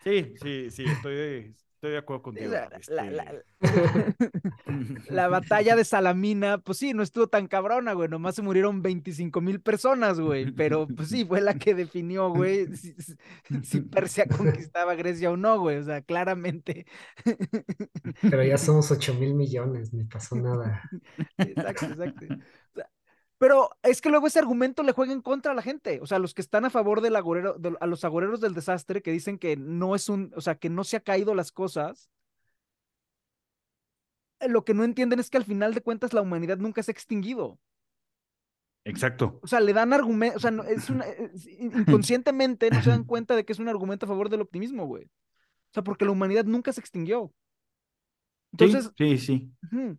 [0.02, 1.54] Sí, sí, sí, estoy,
[1.86, 2.50] estoy de acuerdo contigo.
[2.50, 2.94] La, este...
[2.94, 3.34] la, la,
[5.10, 9.40] la, batalla de Salamina, pues sí, no estuvo tan cabrona, güey, nomás se murieron 25
[9.40, 12.94] mil personas, güey, pero pues sí, fue la que definió, güey, si,
[13.62, 16.86] si, Persia conquistaba Grecia o no, güey, o sea, claramente.
[18.20, 20.82] Pero ya somos 8 mil millones, ni pasó nada.
[21.38, 22.26] Exacto, exacto.
[22.26, 22.90] O sea,
[23.38, 26.00] pero es que luego ese argumento le juega en contra a la gente.
[26.00, 29.02] O sea, los que están a favor del agorero, de, a los agoreros del desastre,
[29.02, 32.10] que dicen que no es un, o sea, que no se ha caído las cosas.
[34.40, 36.94] Lo que no entienden es que al final de cuentas la humanidad nunca se ha
[36.94, 37.58] extinguido.
[38.84, 39.40] Exacto.
[39.42, 43.04] O sea, le dan argumento, o sea, no, es una, es, inconscientemente no se dan
[43.04, 45.04] cuenta de que es un argumento a favor del optimismo, güey.
[45.04, 47.34] O sea, porque la humanidad nunca se extinguió.
[48.52, 49.52] Entonces, sí, sí.
[49.70, 49.76] sí.
[49.76, 49.96] Uh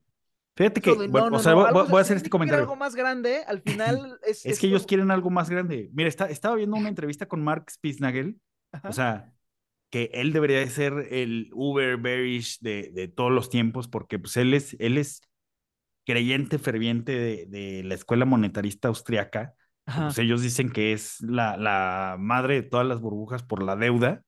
[0.57, 2.63] Fíjate que, de, bueno, no, o sea, no, voy, voy, a hacer este comentario.
[2.63, 4.39] algo más grande, al final es.
[4.45, 5.89] es, es que ellos quieren algo más grande.
[5.93, 8.39] Mira, está, estaba viendo una entrevista con Mark Spitznagel,
[8.71, 8.89] Ajá.
[8.89, 9.33] o sea,
[9.91, 14.35] que él debería de ser el Uber Bearish de, de, todos los tiempos, porque pues
[14.35, 15.21] él es, él es
[16.07, 19.53] creyente ferviente de, de la escuela monetarista austriaca.
[19.95, 24.21] Pues ellos dicen que es la, la, madre de todas las burbujas por la deuda.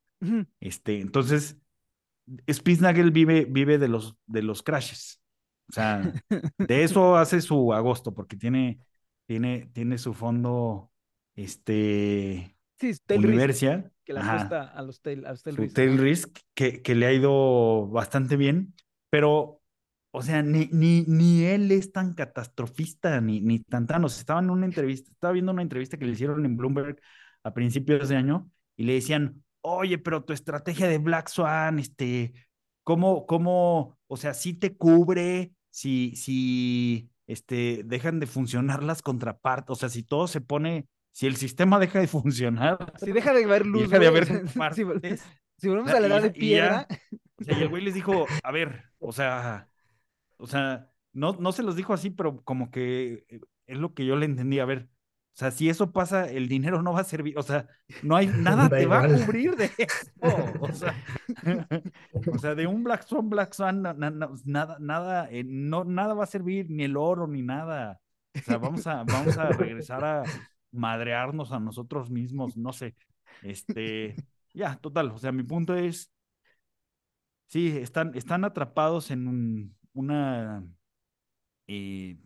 [0.62, 1.58] Este, entonces,
[2.50, 5.22] Spitznagel vive, vive de, los, de los crashes.
[5.70, 6.18] O sea,
[6.68, 8.80] de eso hace su agosto, porque tiene,
[9.28, 10.92] tiene, tiene su fondo,
[11.36, 13.58] este, Sí, tail risk,
[14.06, 16.82] que la ajá, apuesta a los tail, a los tail su risk, tail risk, que,
[16.82, 18.76] que le ha ido bastante bien,
[19.10, 19.62] pero,
[20.12, 24.20] o sea, ni, ni, ni él es tan catastrofista, ni, ni tan tan, o sea,
[24.22, 27.00] estaba en una entrevista, estaba viendo una entrevista que le hicieron en Bloomberg
[27.44, 32.34] a principios de año y le decían, oye, pero tu estrategia de Black Swan, este,
[32.84, 39.70] ¿cómo, cómo, o sea, sí te cubre, si, si, este, dejan de funcionar las contrapartes,
[39.70, 43.46] o sea, si todo se pone, si el sistema deja de funcionar, Si deja de
[43.46, 44.26] haber luz, deja de haber
[44.76, 44.84] si,
[45.58, 46.88] si volvemos a la edad de ya- piedra,
[47.40, 49.70] o sea, y el güey les dijo, a ver, o sea,
[50.36, 54.06] o sea, no, no se los dijo así, pero como que eh, es lo que
[54.06, 54.90] yo le entendí, a ver,
[55.40, 57.68] sea, si eso pasa, el dinero no va a servir, o sea,
[58.04, 60.12] no hay, nada Da te va a cubrir de eso,
[60.60, 60.96] o sea,
[62.34, 65.84] o sea, de un Black Swan, Black Swan, na- na- na- nada, nada, eh, no,
[65.86, 68.00] nada va a servir, ni el oro, ni nada,
[68.36, 70.24] o sea, vamos a, vamos a regresar a
[70.72, 72.96] madrearnos a nosotros mismos, no sé,
[73.42, 74.16] este,
[74.54, 76.12] ya, total, o sea, mi punto es,
[77.48, 80.64] Sí, están, están atrapados en un- una
[81.68, 82.18] eh,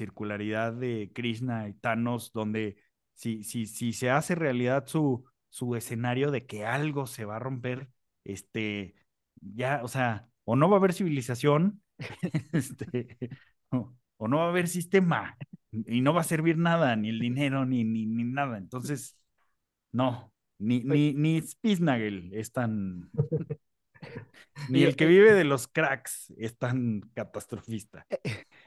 [0.00, 2.76] circularidad de Krishna y Thanos, donde
[3.14, 7.38] si, si, si se hace realidad su, su escenario de que algo se va a
[7.38, 7.90] romper,
[8.24, 8.94] este,
[9.40, 11.82] ya, o sea, o no va a haber civilización,
[12.52, 13.18] este,
[13.70, 15.36] o, o no va a haber sistema,
[15.70, 18.56] y no va a servir nada, ni el dinero, ni, ni, ni nada.
[18.56, 19.18] Entonces,
[19.92, 23.10] no, ni, ni, ni Spitznagel es tan...
[24.68, 28.06] Ni el que eh, vive de los cracks es tan catastrofista.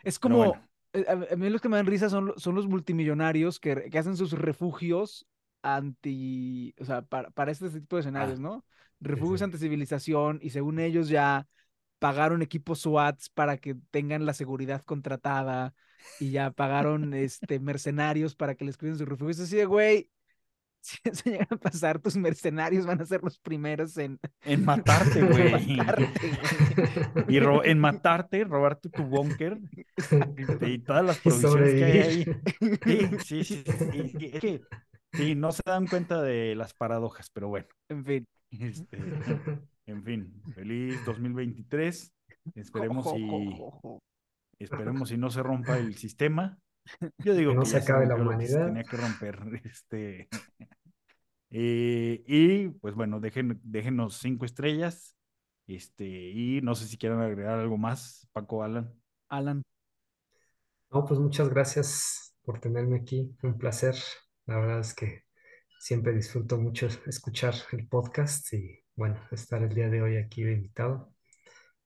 [0.03, 0.69] es Pero como, bueno.
[0.93, 4.17] Eh, a, mí los que me dan risa son, son los multimillonarios que, que hacen
[4.17, 5.27] sus refugios
[5.61, 8.65] anti, o sea, para, para este tipo de escenarios, Ah, ¿no?
[8.99, 9.43] Refugios sí.
[9.43, 11.47] ante civilización y según ellos ya
[11.99, 15.73] pagaron equipos SWATs para que tengan la seguridad contratada
[16.19, 19.39] y ya pagaron este, mercenarios para que les cuiden sus refugios.
[19.39, 20.09] Así de, güey,
[20.84, 25.19] si eso llega a pasar, tus mercenarios van a ser los primeros en, En matarte,
[25.19, 25.77] en güey.
[25.77, 27.25] matarte, güey.
[27.36, 29.57] Y ro- en matarte, robarte tu búnker
[30.61, 32.25] y todas las provisiones que hay ahí.
[33.23, 34.61] Sí, sí, sí, sí, sí, es que
[35.13, 37.67] sí, no se dan cuenta de las paradojas, pero bueno.
[37.89, 38.27] En fin.
[38.51, 38.97] Este,
[39.88, 42.13] en fin, feliz 2023.
[42.55, 43.29] Esperemos si,
[44.59, 46.57] esperemos si no se rompa el sistema.
[47.19, 48.67] Yo digo Que no que se acabe la humanidad.
[48.67, 49.39] tenía que romper.
[49.65, 50.27] Este,
[51.51, 55.15] eh, y pues bueno, dejen, déjenos cinco estrellas.
[55.67, 58.93] Este, y no sé si quieren agregar algo más, Paco, Alan.
[59.29, 59.63] Alan,
[60.91, 63.36] No, pues muchas gracias por tenerme aquí.
[63.41, 63.95] Un placer.
[64.45, 65.23] La verdad es que
[65.79, 70.53] siempre disfruto mucho escuchar el podcast y bueno, estar el día de hoy aquí de
[70.53, 71.13] invitado.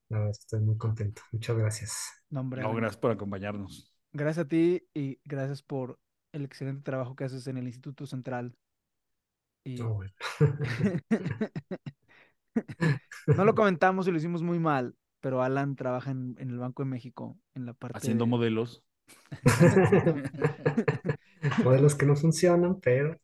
[0.09, 1.21] La verdad es que estoy muy contento.
[1.31, 1.97] Muchas gracias.
[2.29, 3.96] no, hombre, No, gracias por acompañarnos.
[4.17, 5.99] Gracias a ti y gracias por
[6.33, 8.55] el excelente trabajo que haces en el Instituto Central.
[9.63, 10.11] Y No, bueno.
[13.35, 16.83] no lo comentamos y lo hicimos muy mal, pero Alan trabaja en, en el Banco
[16.83, 18.83] de México en la parte Haciendo de- modelos.
[21.63, 23.17] Modelos que no funcionan, pero,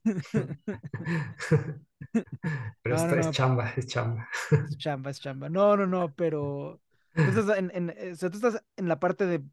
[2.81, 3.31] pero No, esto no, es no.
[3.31, 4.27] chamba, es chamba.
[4.67, 5.49] Es chamba, es chamba.
[5.49, 6.81] No, no, no, pero
[7.15, 9.43] tú estás en, en- eh, o sea, tú estás en la parte de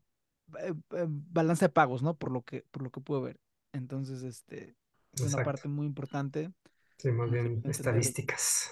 [0.58, 2.16] eh, eh, balanza de pagos, ¿no?
[2.16, 3.40] Por lo que, por lo que puedo ver.
[3.72, 4.76] Entonces, este,
[5.14, 6.52] es una parte muy importante.
[6.98, 8.70] Sí, más bien entender- estadísticas.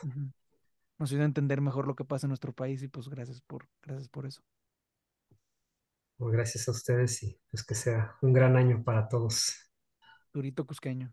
[0.98, 3.68] Nos ayuda a entender mejor lo que pasa en nuestro país y pues gracias por,
[3.82, 4.42] gracias por eso.
[6.16, 9.54] Pues gracias a ustedes y pues que sea un gran año para todos.
[10.32, 11.12] Durito Cusqueño.